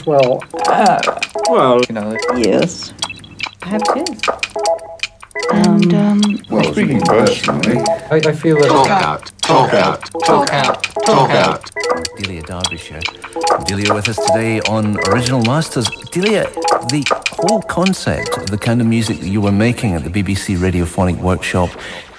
[0.05, 0.99] Well, uh,
[1.49, 2.17] well, you know.
[2.35, 2.93] yes,
[3.59, 4.21] perhaps yes.
[5.51, 7.77] And, um, Well, speaking personally,
[8.09, 8.69] I, I feel that.
[8.69, 11.71] Talk out, talk out, talk out, talk out.
[12.17, 13.01] Delia Derbyshire.
[13.65, 15.87] Delia with us today on Original Masters.
[16.11, 16.45] Delia,
[16.89, 20.57] the whole concept of the kind of music that you were making at the BBC
[20.57, 21.69] Radiophonic Workshop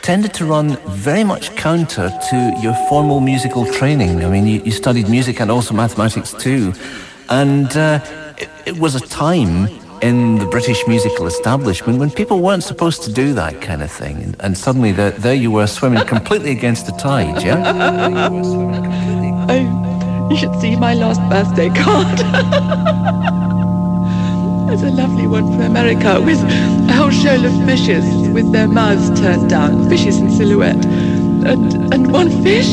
[0.02, 4.24] tended to run very much counter to your formal musical training.
[4.24, 6.72] I mean, you, you studied music and also mathematics too.
[7.28, 8.00] And uh,
[8.38, 9.68] it, it was a time
[10.02, 14.22] in the British musical establishment when people weren't supposed to do that kind of thing.
[14.22, 18.28] And, and suddenly there, there you were swimming completely against the tide, yeah?
[19.48, 22.18] Oh, you should see my last birthday card.
[24.68, 26.40] There's a lovely one from America with
[26.90, 32.12] a whole shoal of fishes with their mouths turned down, fishes in silhouette, and and
[32.12, 32.66] one fish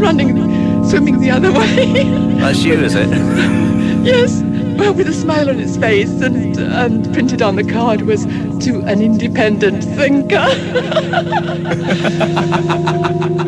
[0.00, 0.36] running,
[0.88, 2.04] swimming the other way.
[2.38, 3.08] That's you, is it?
[4.04, 4.42] Yes,
[4.78, 8.24] well, with a smile on its face, and and printed on the card was
[8.64, 10.46] to an independent thinker.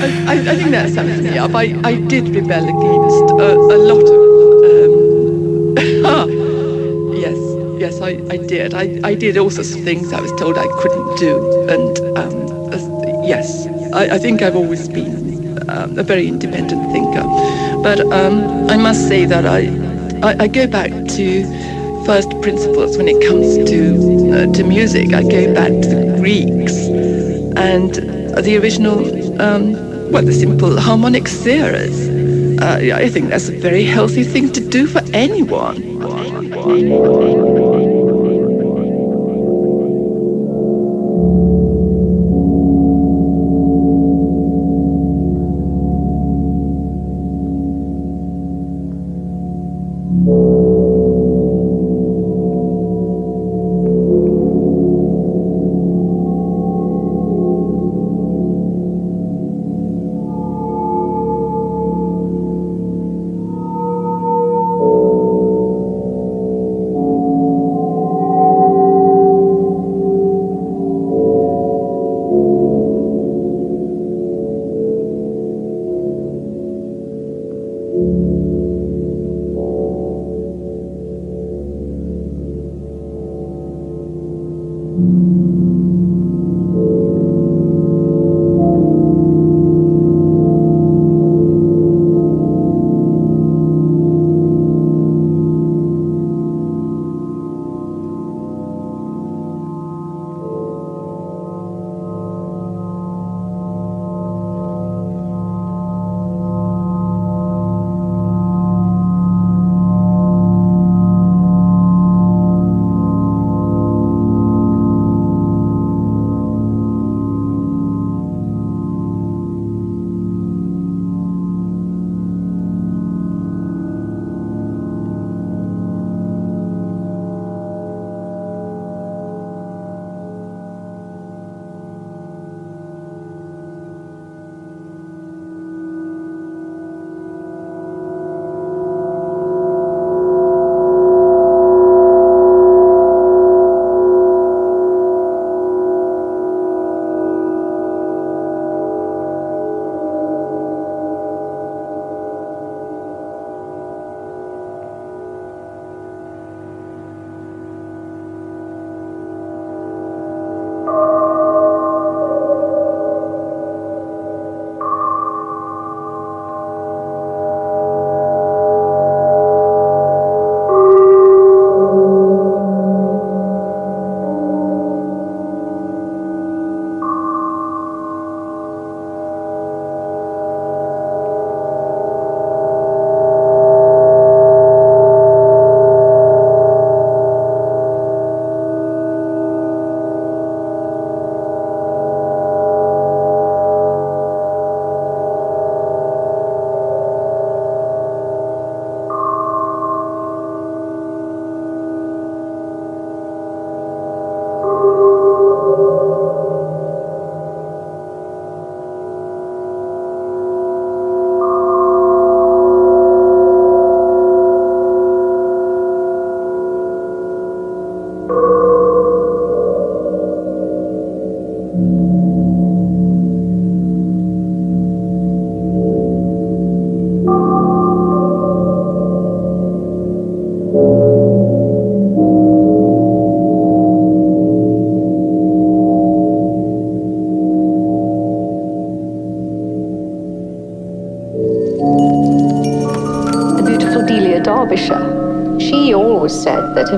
[0.01, 1.53] I, I, I think that sums me up.
[1.53, 4.29] I, I did rebel against a, a lot of.
[6.05, 7.37] Um, yes,
[7.79, 8.73] yes, I, I did.
[8.73, 11.69] I, I did all sorts of things I was told I couldn't do.
[11.69, 12.49] And um,
[13.25, 17.23] yes, I, I think I've always been um, a very independent thinker.
[17.89, 19.61] But um, I must say that I,
[20.21, 25.11] I, I go back to first principles when it comes to, uh, to music.
[25.11, 26.75] I go back to the Greeks
[27.57, 27.95] and
[28.45, 28.99] the original,
[29.41, 29.73] um,
[30.11, 32.07] well, the simple harmonic series.
[32.61, 35.97] Uh, I think that's a very healthy thing to do for anyone.
[35.99, 37.38] the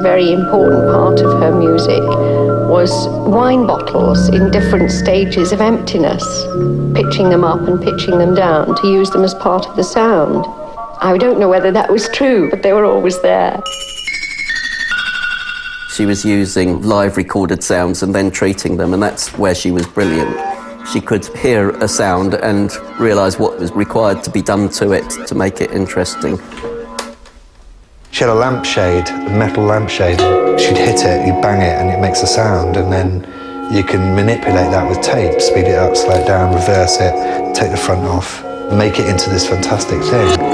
[0.02, 2.02] very important part of her music
[2.70, 6.24] was wine bottles in different stages of emptiness,
[6.96, 10.46] pitching them up and pitching them down to use them as part of the sound.
[11.00, 13.62] I don't know whether that was true, but they were always there.
[15.96, 19.86] She was using live recorded sounds and then treating them, and that's where she was
[19.88, 20.36] brilliant.
[20.92, 25.10] She could hear a sound and realise what was required to be done to it
[25.28, 26.40] to make it interesting.
[28.22, 30.20] She had a lampshade, a metal lampshade.
[30.62, 34.14] She'd hit it, you bang it, and it makes a sound, and then you can
[34.14, 38.02] manipulate that with tape, speed it up, slow it down, reverse it, take the front
[38.02, 38.44] off,
[38.74, 40.51] make it into this fantastic thing.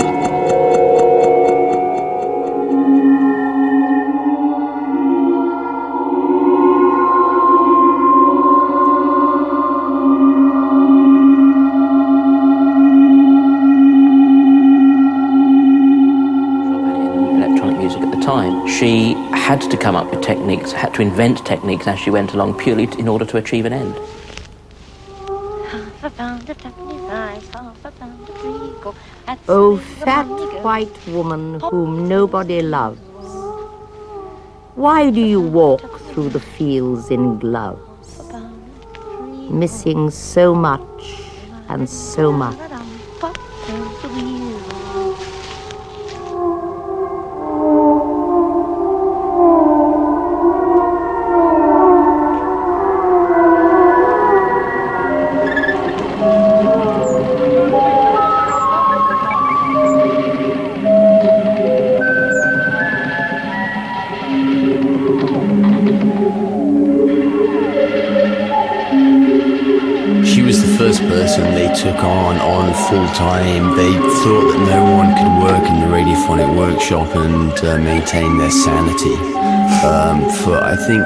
[19.47, 22.83] Had to come up with techniques, had to invent techniques as she went along purely
[22.99, 23.95] in order to achieve an end.
[29.47, 30.27] Oh, fat
[30.61, 32.99] white woman whom nobody loves,
[34.75, 38.21] why do you walk through the fields in gloves,
[39.49, 41.21] missing so much
[41.69, 42.66] and so much?
[71.77, 73.75] Took on on full time.
[73.77, 78.49] They thought that no one could work in the radiophonic workshop and uh, maintain their
[78.49, 79.13] sanity.
[79.85, 81.03] Um, for I think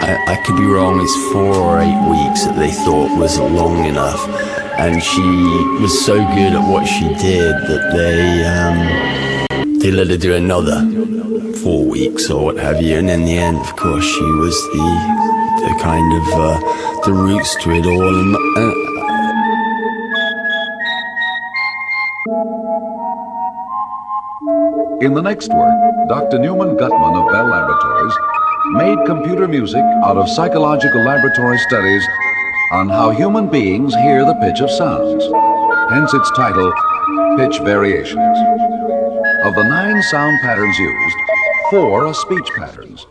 [0.00, 1.00] I, I could be wrong.
[1.02, 4.26] It's four or eight weeks that they thought was long enough,
[4.78, 5.20] and she
[5.82, 10.80] was so good at what she did that they um, they let her do another
[11.62, 12.96] four weeks or what have you.
[12.96, 14.88] And in the end, of course, she was the
[15.66, 18.14] the kind of uh, the roots to it all.
[18.14, 18.35] And,
[25.02, 26.38] In the next work, Dr.
[26.38, 28.14] Newman Guttman of Bell Laboratories
[28.72, 32.02] made computer music out of psychological laboratory studies
[32.72, 35.22] on how human beings hear the pitch of sounds.
[35.90, 36.72] Hence its title,
[37.36, 38.38] Pitch Variations.
[39.44, 41.16] Of the nine sound patterns used,
[41.68, 43.06] four are speech patterns.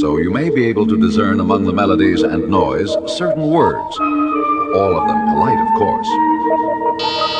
[0.00, 4.98] So you may be able to discern among the melodies and noise certain words, all
[4.98, 7.39] of them polite, of course.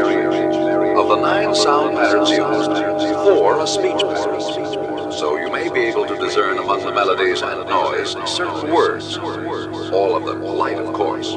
[1.51, 2.71] Of sound patterns used,
[3.25, 4.45] four are speech patterns.
[5.19, 10.15] So you may be able to discern among the melodies and noise certain words, all
[10.15, 11.35] of them polite, of course.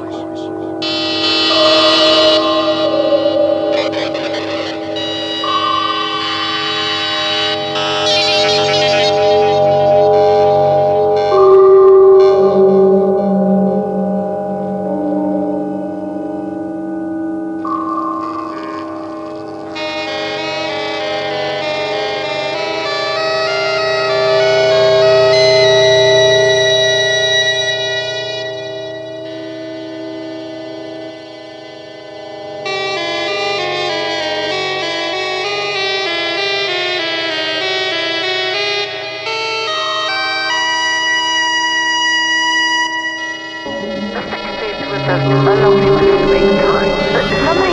[45.05, 45.37] But something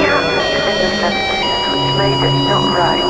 [0.04, 3.00] happened in the 70s which made it not right.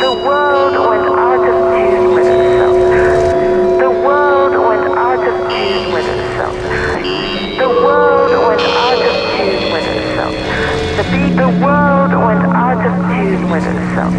[0.00, 2.76] The world went out of tune with itself.
[3.78, 6.56] The world went out of tune with itself.
[7.58, 10.34] The world went out of tune with itself.
[10.96, 14.14] The, the world went out of tune with itself.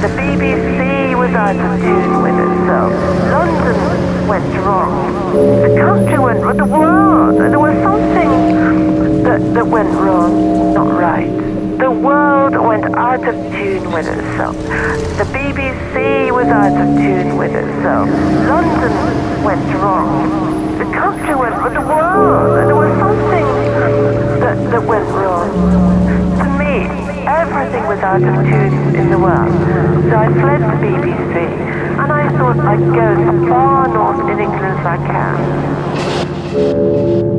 [0.00, 0.91] The BBC
[1.22, 2.92] was I confused with itself.
[3.30, 5.32] London went wrong.
[5.62, 6.56] The country went wrong.
[6.56, 7.38] The world.
[7.38, 11.30] There was something that, that went wrong, not right.
[11.78, 14.56] The world went out of tune with itself.
[15.20, 18.08] The BBC was out of tune with itself.
[18.50, 20.78] London went wrong.
[20.78, 21.74] The country went wrong.
[21.74, 22.66] The world.
[22.66, 23.46] There was something
[24.42, 25.48] that, that went wrong.
[26.38, 27.01] To me,
[27.62, 29.52] everything was out of tune in the world.
[30.10, 31.36] So I fled to BBC,
[32.00, 34.96] and I thought I'd go as far north in England as I
[36.56, 37.31] can.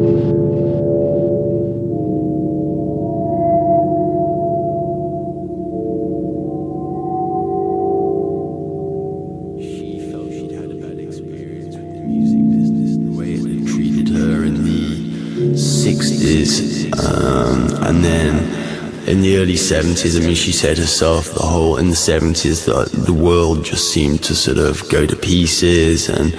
[19.14, 22.89] In the early 70s, I mean, she said herself, the whole in the 70s, the,
[22.97, 26.36] the world just seemed to sort of go to pieces, and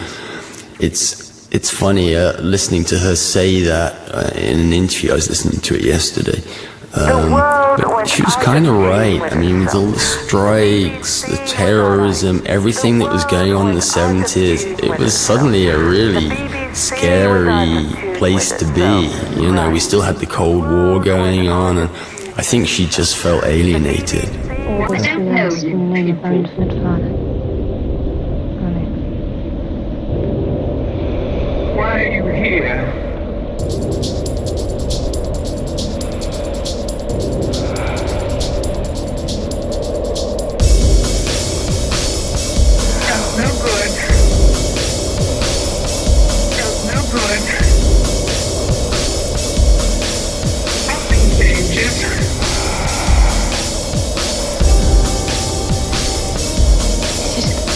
[0.81, 1.23] it's
[1.55, 5.13] it's funny uh, listening to her say that uh, in an interview.
[5.13, 6.43] I was listening to it yesterday.
[6.95, 9.21] Um, but she was kind of right.
[9.21, 13.81] I mean, with all the strikes, the terrorism, everything that was going on in the
[13.81, 16.29] 70s, it was suddenly a really
[16.75, 19.41] scary place to be.
[19.41, 21.91] You know, we still had the Cold War going on, and
[22.37, 24.29] I think she just felt alienated.
[31.77, 33.04] Why are you here?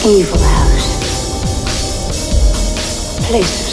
[0.09, 1.28] Evil house.
[3.28, 3.68] Place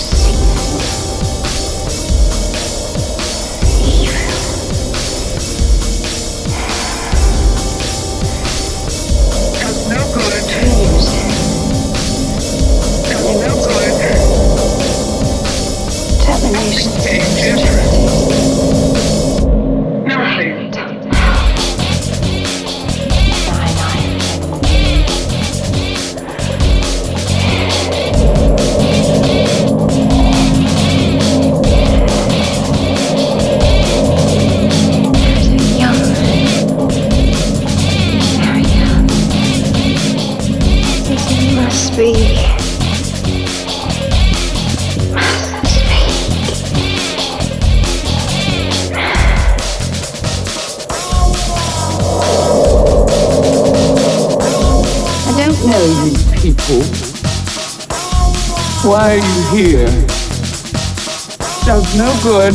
[62.25, 62.53] good.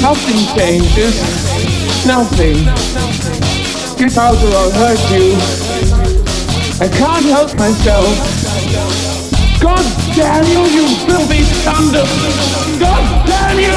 [0.00, 1.12] Nothing changes.
[2.06, 2.64] Nothing.
[3.98, 5.36] Get out or I'll hurt you.
[6.80, 8.08] I can't help myself.
[9.60, 9.84] God
[10.16, 12.06] damn you, you filthy thunder!
[12.80, 13.76] God damn you!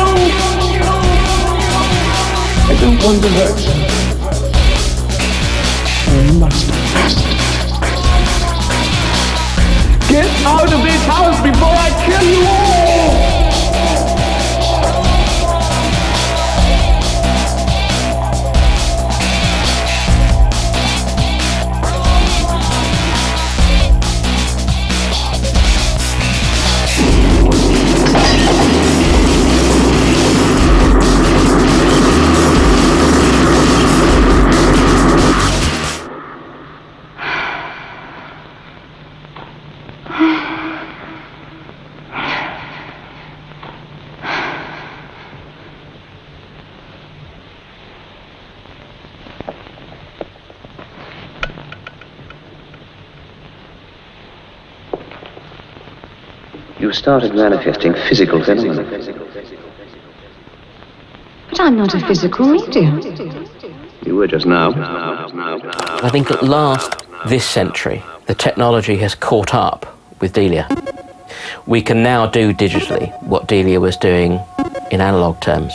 [2.72, 3.76] I don't want to hurt you.
[6.08, 6.72] I must
[10.08, 13.35] Get out of this house before I kill you all!
[57.06, 58.82] Started manifesting physical phenomena.
[61.52, 63.00] But I'm not a physical medium.
[64.04, 64.74] You were just now.
[66.02, 69.86] I think at last, this century, the technology has caught up
[70.20, 70.68] with Delia.
[71.68, 74.40] We can now do digitally what Delia was doing
[74.90, 75.74] in analog terms.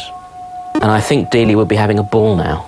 [0.83, 2.67] And I think Delia would be having a ball now.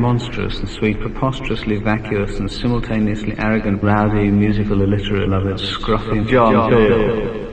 [0.00, 7.50] Monstrous and sweet, preposterously vacuous and simultaneously arrogant, rowdy, musical, illiterate, loved, scruffy John Peel.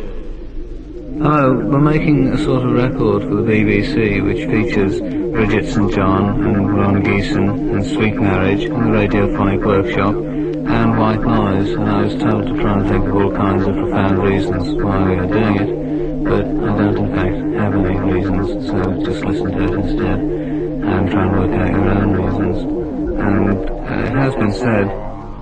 [1.21, 5.93] Hello, oh, we're making a sort of record for the BBC which features Bridget St
[5.93, 11.89] John and Ron Geesin and Sweet Marriage and the Radiophonic Workshop and White Noise and
[11.89, 15.15] I was told to try and think of all kinds of profound reasons why we
[15.17, 19.63] are doing it but I don't in fact have any reasons so just listen to
[19.65, 20.36] it instead
[20.87, 22.57] and try and work out your own reasons
[23.19, 24.87] and uh, it has been said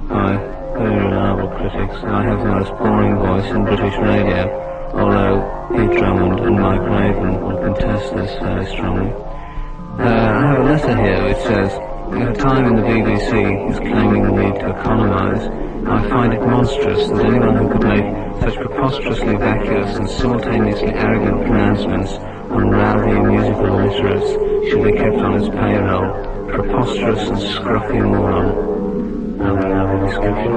[0.10, 0.38] by
[0.78, 4.66] very reliable critics that I have the most boring voice in British radio
[4.96, 9.12] although Pete Drummond and Mike Raven will contest this very strongly.
[10.00, 13.78] Uh, I have a letter here which says, at a time when the BBC is
[13.80, 15.43] claiming the need to economise,
[15.88, 21.46] I find it monstrous that anyone who could make such preposterously vacuous and simultaneously arrogant
[21.46, 26.47] pronouncements on rowdy musical illiterates be kept on its payroll.
[26.47, 29.39] Preposterous and scruffy moron.
[29.39, 30.55] Have I have a description?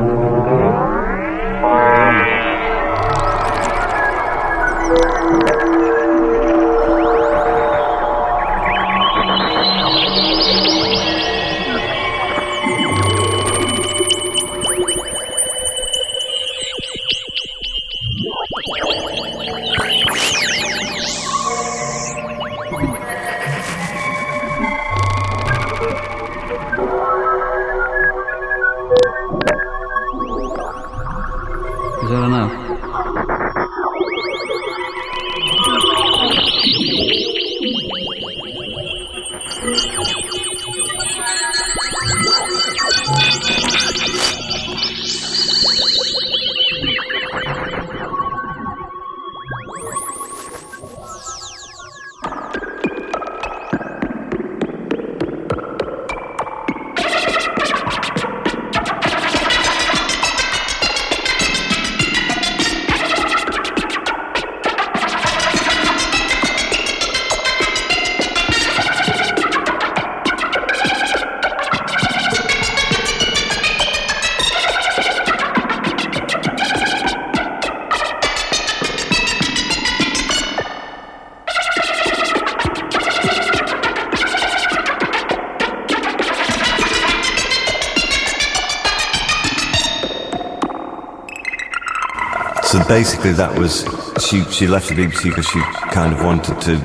[92.89, 93.84] Basically, that was
[94.26, 94.43] she.
[94.51, 95.61] She left the BBC because she
[95.93, 96.78] kind of wanted to,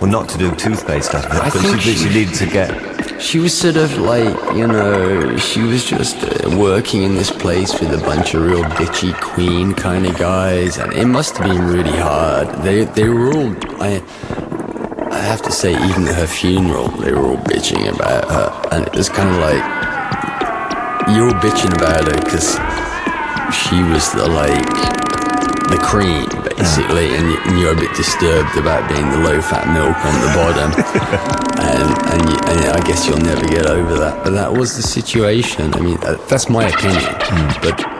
[0.00, 2.94] well, not to do toothpaste it, I but she, she she- needed to get.
[3.20, 7.72] She was sort of like, you know, she was just uh, working in this place
[7.80, 11.64] with a bunch of real bitchy queen kind of guys, and it must have been
[11.66, 12.48] really hard.
[12.62, 14.02] They they were all, I,
[15.10, 18.86] I have to say, even at her funeral, they were all bitching about her, and
[18.88, 19.62] it was kind of like,
[21.14, 22.56] you're bitching about her because
[23.54, 24.66] she was the like
[25.70, 26.26] the cream
[26.56, 30.14] basically and, you, and you're a bit disturbed about being the low fat milk on
[30.20, 30.70] the bottom.
[31.62, 34.24] And and, you, and I guess you'll never get over that.
[34.24, 35.72] But that was the situation.
[35.74, 37.14] I mean uh, that's my opinion.
[37.62, 37.93] But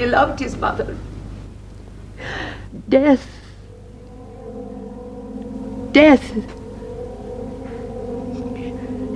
[0.00, 0.96] He loved his mother.
[2.88, 3.28] Death.
[5.92, 6.36] Death.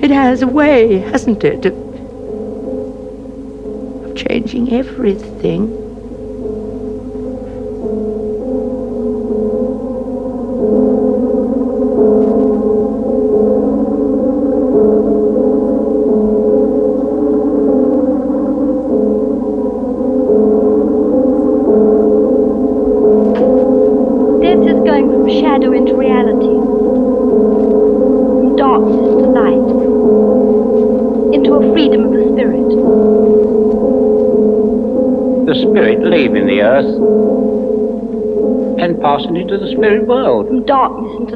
[0.03, 1.75] It has a way, hasn't it, of,
[4.15, 5.74] changing everything.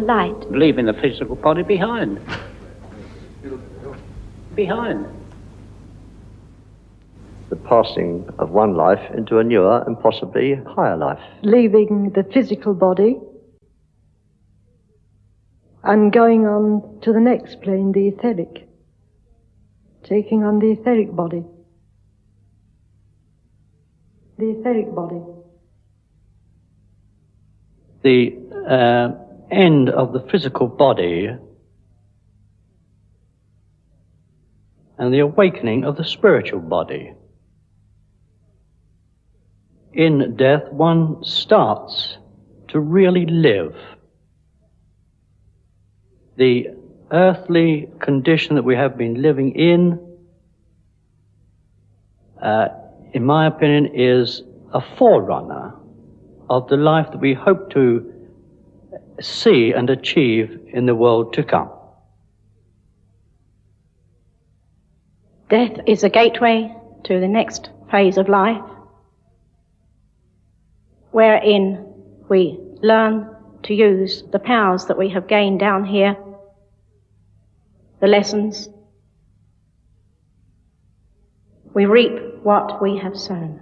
[0.08, 0.40] Light.
[0.50, 2.18] leaving the physical body behind.
[4.54, 5.06] Behind.
[7.50, 11.24] the passing of one life into a newer and possibly higher life.
[11.42, 13.16] leaving the physical body
[15.84, 18.68] and going on to the next plane, the etheric,
[20.02, 21.42] taking on the etheric body.
[24.38, 25.22] The etheric body.
[28.02, 28.36] the
[28.68, 29.17] uh,
[29.50, 31.30] end of the physical body
[34.98, 37.14] and the awakening of the spiritual body.
[39.92, 42.18] In death, one starts
[42.68, 43.74] to really live.
[46.36, 46.68] The
[47.10, 49.98] earthly condition that we have been living in,
[52.42, 52.68] uh,
[53.12, 54.42] in my opinion, is
[54.72, 55.74] a forerunner
[56.50, 58.17] of the life that we hope to
[59.20, 61.70] see and achieve in the world to come.
[65.48, 66.74] Death is a gateway
[67.04, 68.62] to the next phase of life,
[71.10, 71.94] wherein
[72.28, 76.16] we learn to use the powers that we have gained down here,
[78.00, 78.68] the lessons.
[81.72, 83.60] We reap what we have sown.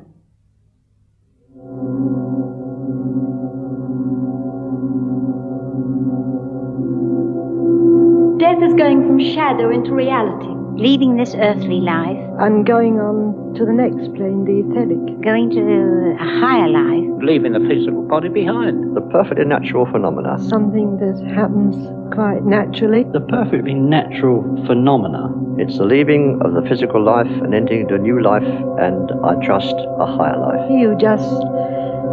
[8.56, 10.48] Death is going from shadow into reality.
[10.80, 15.20] Leaving this earthly life and going on to the next plane, the etheric.
[15.20, 17.22] Going to a higher life.
[17.22, 18.96] Leaving the physical body behind.
[18.96, 20.38] The perfectly natural phenomena.
[20.48, 21.76] Something that happens
[22.14, 23.04] quite naturally.
[23.04, 25.28] The perfectly natural phenomena.
[25.58, 28.48] It's the leaving of the physical life and entering into a new life
[28.80, 30.64] and, I trust, a higher life.
[30.70, 31.28] You just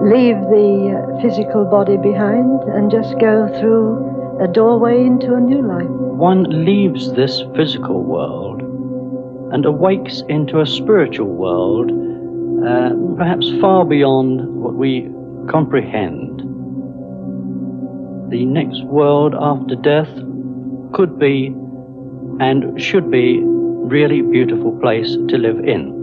[0.03, 5.61] leave the uh, physical body behind and just go through a doorway into a new
[5.61, 5.87] life.
[5.87, 8.61] One leaves this physical world
[9.53, 11.91] and awakes into a spiritual world,
[12.65, 15.09] uh, perhaps far beyond what we
[15.49, 16.39] comprehend.
[18.31, 20.09] The next world after death
[20.93, 21.55] could be
[22.39, 26.02] and should be really beautiful place to live in.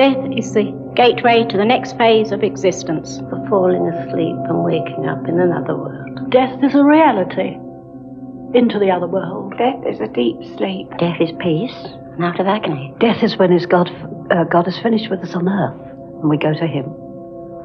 [0.00, 0.64] Death is the
[0.96, 3.18] gateway to the next phase of existence.
[3.18, 6.30] The falling asleep and waking up in another world.
[6.30, 7.60] Death is a reality
[8.56, 9.52] into the other world.
[9.58, 10.88] Death is a deep sleep.
[10.96, 11.76] Death is peace
[12.16, 12.94] and out of agony.
[12.98, 13.90] Death is when his God,
[14.30, 15.78] uh, God is finished with us on earth,
[16.22, 16.88] and we go to Him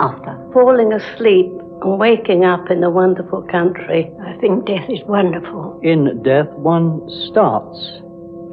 [0.01, 0.35] after.
[0.51, 1.47] Falling asleep
[1.83, 4.11] and waking up in a wonderful country.
[4.27, 5.79] I think death is wonderful.
[5.83, 6.99] In death, one
[7.29, 7.79] starts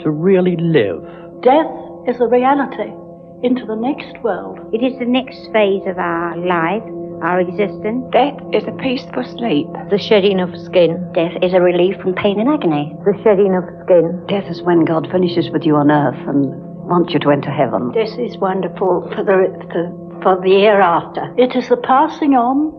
[0.04, 1.02] to really live.
[1.42, 1.66] Death
[2.06, 2.94] is a reality
[3.42, 4.58] into the next world.
[4.72, 6.82] It is the next phase of our life,
[7.22, 8.06] our existence.
[8.12, 9.66] Death is a peaceful sleep.
[9.90, 11.12] The shedding of skin.
[11.12, 12.94] Death is a relief from pain and agony.
[13.04, 14.24] The shedding of skin.
[14.28, 16.54] Death is when God finishes with you on earth and
[16.86, 17.90] wants you to enter heaven.
[17.92, 21.34] This is wonderful for the for, for the hereafter.
[21.36, 22.78] It is the passing on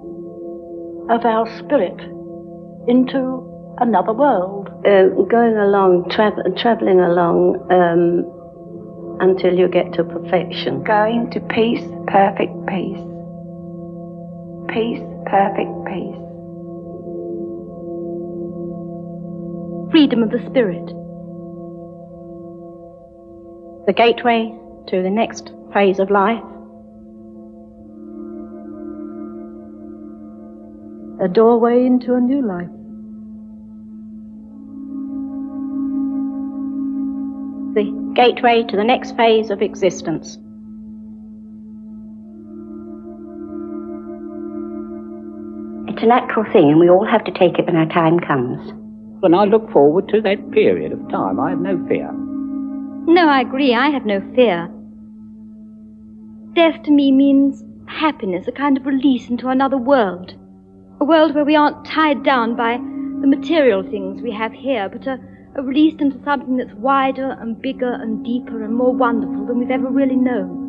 [1.10, 2.00] of our spirit
[2.88, 3.44] into
[3.80, 4.70] another world.
[4.86, 8.43] Uh, going along, tra- traveling along um,
[9.24, 10.84] until you get to perfection.
[10.84, 13.00] Going to peace, perfect peace.
[14.68, 16.20] Peace, perfect peace.
[19.92, 20.86] Freedom of the spirit.
[23.88, 24.54] The gateway
[24.88, 26.44] to the next phase of life.
[31.22, 32.68] A doorway into a new life.
[37.76, 40.38] The gateway to the next phase of existence.
[45.88, 48.72] It's a natural thing, and we all have to take it when our time comes.
[49.24, 51.40] And I look forward to that period of time.
[51.40, 52.12] I have no fear.
[53.06, 53.74] No, I agree.
[53.74, 54.70] I have no fear.
[56.54, 60.36] Death to me means happiness, a kind of release into another world.
[61.00, 62.78] A world where we aren't tied down by
[63.22, 65.20] the material things we have here, but are,
[65.56, 69.70] are released into something that's wider and bigger and deeper and more wonderful than we've
[69.70, 70.62] ever really known.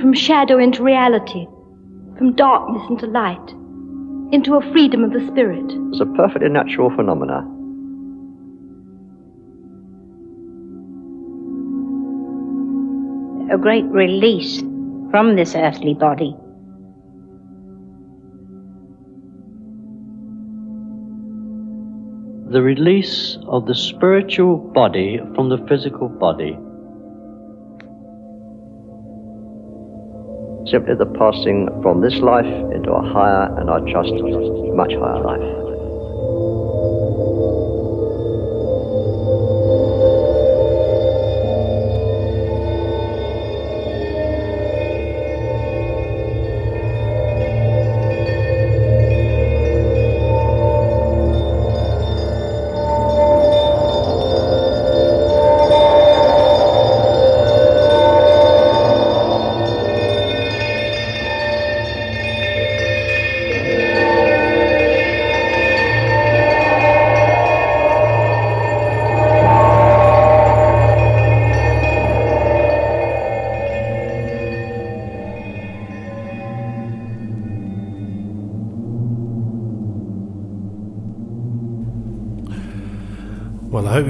[0.00, 1.46] From shadow into reality,
[2.18, 3.54] from darkness into light,
[4.32, 5.64] into a freedom of the spirit.
[5.90, 7.46] It's a perfectly natural phenomena.
[13.54, 14.60] A great release
[15.10, 16.36] from this earthly body.
[22.48, 26.52] The release of the spiritual body from the physical body.
[30.70, 35.65] Simply the passing from this life into a higher and I trust much higher life.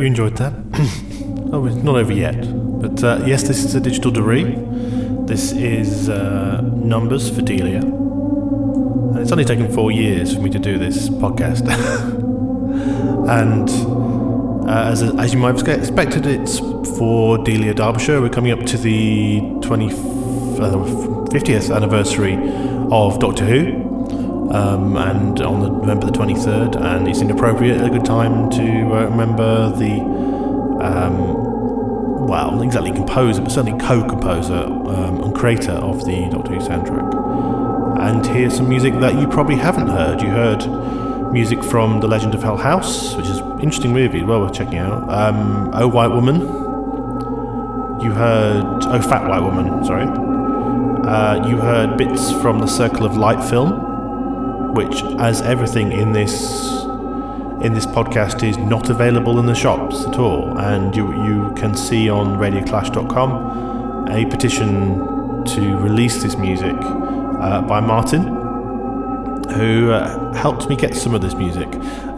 [0.07, 0.53] You enjoyed that.
[1.53, 2.37] oh, it's not over yet.
[2.81, 4.55] But uh, yes, this is a digital debris.
[5.27, 7.81] This is uh, Numbers for Delia.
[7.81, 11.67] And it's only taken four years for me to do this podcast.
[13.29, 13.69] and
[14.71, 16.61] uh, as, as you might have expected, it's
[16.97, 18.21] for Delia Derbyshire.
[18.21, 19.97] We're coming up to the 20, uh,
[21.33, 22.39] 50th anniversary
[22.93, 23.86] of Doctor Who.
[24.51, 28.63] Um, and on the, November the 23rd, and it seemed appropriate, a good time to
[28.95, 30.01] uh, remember the,
[30.81, 36.61] um, well, not exactly composer, but certainly co-composer um, and creator of the Doctor Who
[36.61, 38.01] soundtrack.
[38.01, 40.21] And here's some music that you probably haven't heard.
[40.23, 40.65] You heard
[41.33, 44.79] music from The Legend of Hell House, which is an interesting movie, well worth checking
[44.79, 45.09] out.
[45.11, 46.41] Um, oh White Woman.
[48.01, 50.07] You heard Oh Fat White Woman, sorry.
[51.07, 53.76] Uh, you heard bits from the Circle of Light film
[54.77, 56.33] which, as everything in this
[57.63, 61.75] in this podcast, is not available in the shops at all, and you you can
[61.75, 68.23] see on RadioClash.com a petition to release this music uh, by Martin,
[69.55, 71.69] who uh, helped me get some of this music.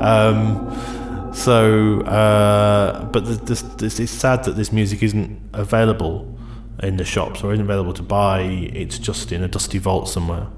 [0.01, 6.37] Um, so, uh, but this, this, it's sad that this music isn't available
[6.83, 8.41] in the shops or isn't available to buy.
[8.41, 10.49] It's just in a dusty vault somewhere.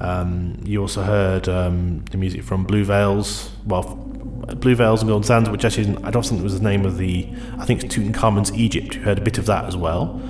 [0.00, 3.94] Um, you also heard um, the music from Blue Veils, well,
[4.56, 7.28] Blue Veils and Golden Sands, which actually I don't think was the name of the,
[7.58, 8.94] I think it's Tutankhamun's Egypt.
[8.94, 10.20] You heard a bit of that as well,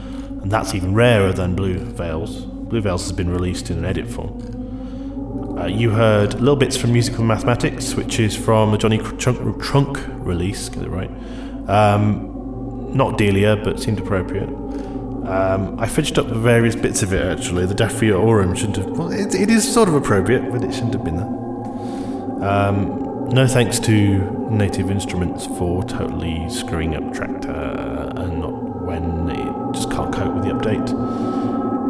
[0.42, 2.44] and that's even rarer than Blue Veils.
[2.44, 5.56] Blue Veils has been released in an edit form.
[5.58, 9.98] Uh, you heard little bits from Musical Mathematics, which is from the Johnny Trunk, Trunk
[10.26, 11.10] release, get it right.
[11.68, 14.48] Um, not Delia, but seemed appropriate.
[15.26, 17.66] Um, I fidgeted up the various bits of it actually.
[17.66, 18.90] The Daphne Oram shouldn't have.
[18.90, 22.48] Well, it, it is sort of appropriate, but it shouldn't have been there.
[22.48, 24.20] Um, no thanks to
[24.50, 30.44] Native Instruments for totally screwing up Traktor and not when it just can't cope with
[30.44, 30.86] the update.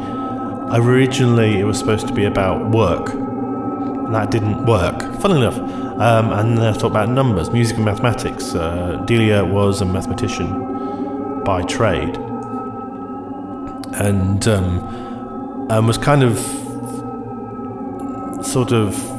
[0.70, 3.12] originally it was supposed to be about work
[4.12, 5.00] that didn't work.
[5.20, 5.58] Funnily enough,
[6.00, 8.54] um, and then I thought about numbers, music and mathematics.
[8.54, 12.16] Uh, Delia was a mathematician by trade,
[13.94, 16.38] and um, and was kind of
[18.44, 19.10] sort of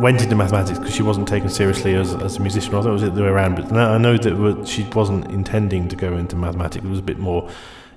[0.00, 2.74] went into mathematics because she wasn't taken seriously as, as a musician.
[2.74, 5.88] I thought it was the other way around, but I know that she wasn't intending
[5.88, 6.84] to go into mathematics.
[6.84, 7.50] It was a bit more,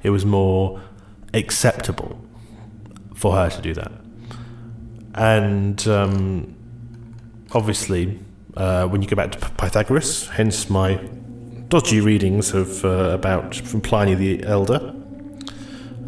[0.03, 0.81] it was more
[1.33, 2.19] acceptable
[3.15, 4.02] for her to do that
[5.15, 6.55] and um,
[7.51, 8.19] obviously
[8.55, 10.95] uh, when you go back to Pythagoras, hence my
[11.69, 14.93] dodgy readings of uh, about from Pliny the Elder,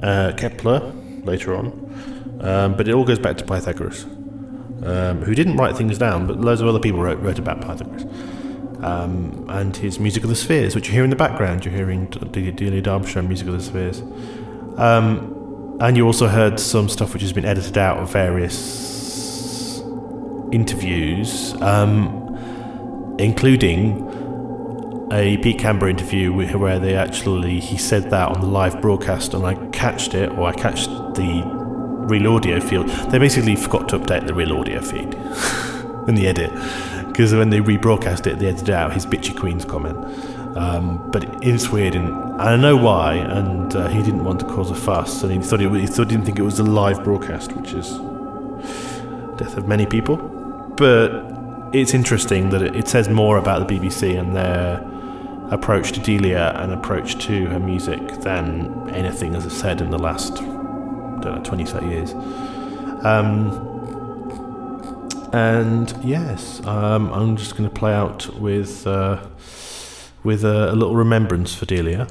[0.01, 0.79] uh, Kepler
[1.23, 4.03] later on, um, but it all goes back to Pythagoras,
[4.83, 8.05] um, who didn't write things down, but loads of other people wrote, wrote about Pythagoras.
[8.83, 11.65] um, and his Music of the Spheres, which you hear in the background.
[11.65, 14.01] You're hearing Delia Derbyshire Music of the Spheres.
[14.77, 18.94] Um, and you also heard some stuff which has been edited out of various
[20.51, 24.01] interviews, um, including
[25.11, 29.45] a Pete Kember interview where they actually he said that on the live broadcast, and
[29.45, 31.43] I catched it, or I catched the
[32.09, 32.87] real audio feed.
[33.09, 35.13] They basically forgot to update the real audio feed
[36.07, 36.51] in the edit
[37.15, 39.97] because when they rebroadcast it, they edited out his bitchy queen's comment.
[40.57, 43.15] Um, but it's weird, and I know why.
[43.15, 46.09] And uh, he didn't want to cause a fuss, and he thought it, he thought,
[46.09, 47.89] didn't think it was a live broadcast, which is
[49.37, 50.34] death of many people.
[50.77, 54.83] But it's interesting that it, says more about the BBC and their
[55.51, 59.99] approach to Delia and approach to her music than anything as has said in the
[59.99, 60.41] last
[61.25, 62.13] know, 20 30 years.
[63.03, 63.73] Um,
[65.33, 69.25] and yes, um, I'm just going to play out with uh,
[70.23, 72.07] with a, a, little remembrance for Delia.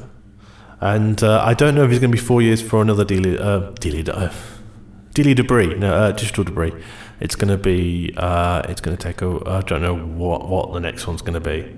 [0.80, 3.40] And uh, I don't know if it's going to be four years for another Delia,
[3.40, 4.32] uh, Delia, uh,
[5.14, 6.72] Delia debris, no, uh, digital debris.
[7.24, 10.78] It's going to be, uh, it's to take a, I don't know what, what the
[10.78, 11.74] next one's going to be.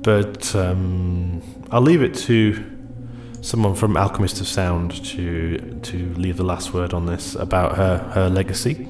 [0.00, 2.64] But um, I'll leave it to
[3.42, 7.98] someone from Alchemist of Sound to to leave the last word on this about her
[8.14, 8.88] her legacy.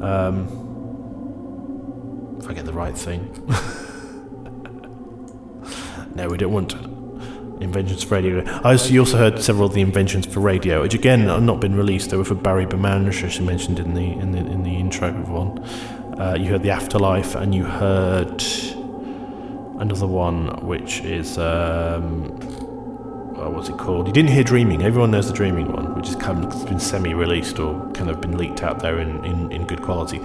[0.00, 0.48] Um,
[2.40, 3.30] if I get the right thing.
[6.16, 6.70] no, we don't want
[7.60, 8.42] inventions for radio.
[8.64, 11.60] I also, you also heard several of the inventions for radio, which again have not
[11.60, 12.10] been released.
[12.10, 15.12] They were for Barry Bermange, as you mentioned in the in the in the intro
[15.12, 15.62] one.
[16.20, 18.42] Uh, you heard the afterlife, and you heard
[19.78, 21.38] another one, which is.
[21.38, 22.36] Um,
[23.40, 24.06] uh, what's it called?
[24.06, 24.82] You didn't hear Dreaming.
[24.82, 28.36] Everyone knows the Dreaming one, which has kind of been semi-released or kind of been
[28.36, 30.20] leaked out there in, in, in good quality.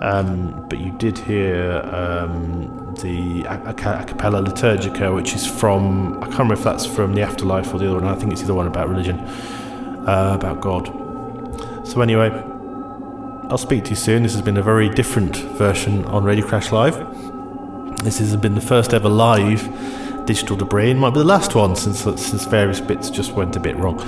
[0.00, 6.26] Um, but you did hear um, the a, a, cappella liturgica, which is from I
[6.26, 8.04] can't remember if that's from the afterlife or the other one.
[8.04, 10.86] I think it's the other one about religion, uh, about God.
[11.86, 12.30] So anyway,
[13.48, 14.22] I'll speak to you soon.
[14.22, 16.96] This has been a very different version on Radio Clash Live.
[18.02, 19.62] This has been the first ever live
[20.26, 20.90] digital debris.
[20.90, 24.00] It might be the last one since since various bits just went a bit wrong.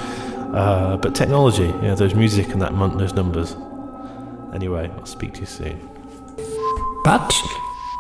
[0.55, 3.57] Uh, but technology, yeah, there's music and that month, those numbers.
[4.55, 5.89] Anyway, I'll speak to you soon.
[7.05, 7.33] But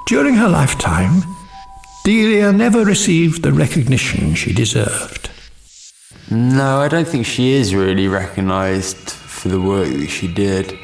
[0.08, 1.22] during her lifetime,
[2.02, 5.28] Delia never received the recognition she deserved.
[6.30, 10.78] No, I don't think she is really recognised for the work that she did.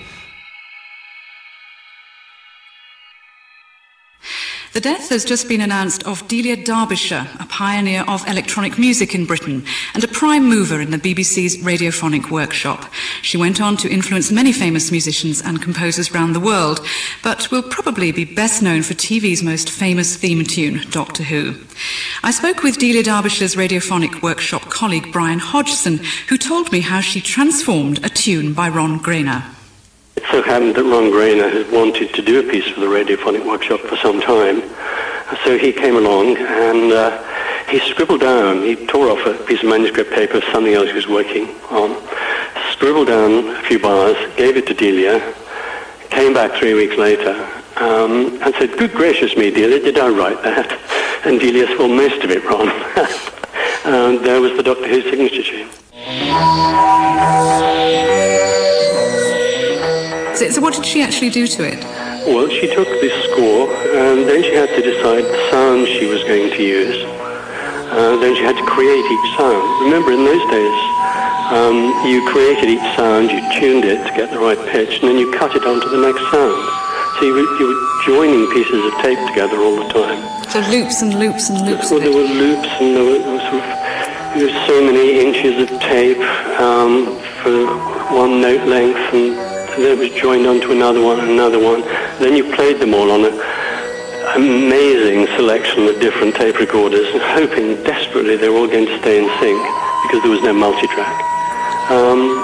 [4.75, 9.25] The death has just been announced of Delia Derbyshire, a pioneer of electronic music in
[9.25, 9.65] Britain
[9.95, 12.93] and a prime mover in the BBC's radiophonic workshop.
[13.23, 16.85] She went on to influence many famous musicians and composers around the world,
[17.23, 21.55] but will probably be best known for TV's most famous theme tune, Doctor Who.
[22.25, 27.21] I spoke with Delia Derbyshire's radiophonic workshop colleague Brian Hodgson, who told me how she
[27.21, 29.55] transformed a tune by Ron Grainer.
[30.25, 33.45] It so happened that Ron Grainer had wanted to do a piece for the radiophonic
[33.47, 34.63] workshop for some time.
[35.45, 37.23] So he came along and uh,
[37.69, 41.07] he scribbled down, he tore off a piece of manuscript paper something else he was
[41.07, 42.01] working on,
[42.73, 45.21] scribbled down a few bars, gave it to Delia,
[46.09, 47.35] came back three weeks later
[47.77, 50.81] um, and said, good gracious me, Delia, did I write that?
[51.25, 52.69] And Delia said, well, most of it, Ron.
[53.85, 55.71] and there was the Doctor Who signature tune.
[60.35, 61.79] So, so what did she actually do to it?
[62.27, 66.25] Well, she took this score and then she had to decide the sound she was
[66.25, 67.05] going to use.
[67.95, 69.63] Uh, then she had to create each sound.
[69.87, 70.79] Remember, in those days,
[71.55, 75.19] um, you created each sound, you tuned it to get the right pitch, and then
[75.19, 76.59] you cut it onto the next sound.
[77.21, 80.19] So you were, you were joining pieces of tape together all the time.
[80.51, 81.91] So loops and loops and loops.
[81.93, 83.85] Well, there were loops and there were, there were sort of
[84.35, 86.19] there were so many inches of tape
[86.59, 87.07] um,
[87.39, 87.55] for
[88.11, 91.83] one note length and then it was joined onto another one, another one.
[92.21, 93.35] Then you played them all on an
[94.37, 99.29] amazing selection of different tape recorders, hoping desperately they were all going to stay in
[99.41, 99.59] sync
[100.07, 101.17] because there was no multitrack.
[101.91, 102.39] Um,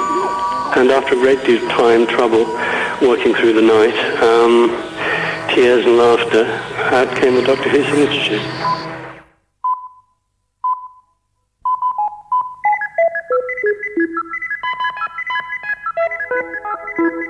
[0.76, 2.46] and after a great deal of time, trouble,
[3.00, 4.70] working through the night, um,
[5.54, 6.44] tears and laughter,
[6.94, 8.89] out came the Doctor Who signature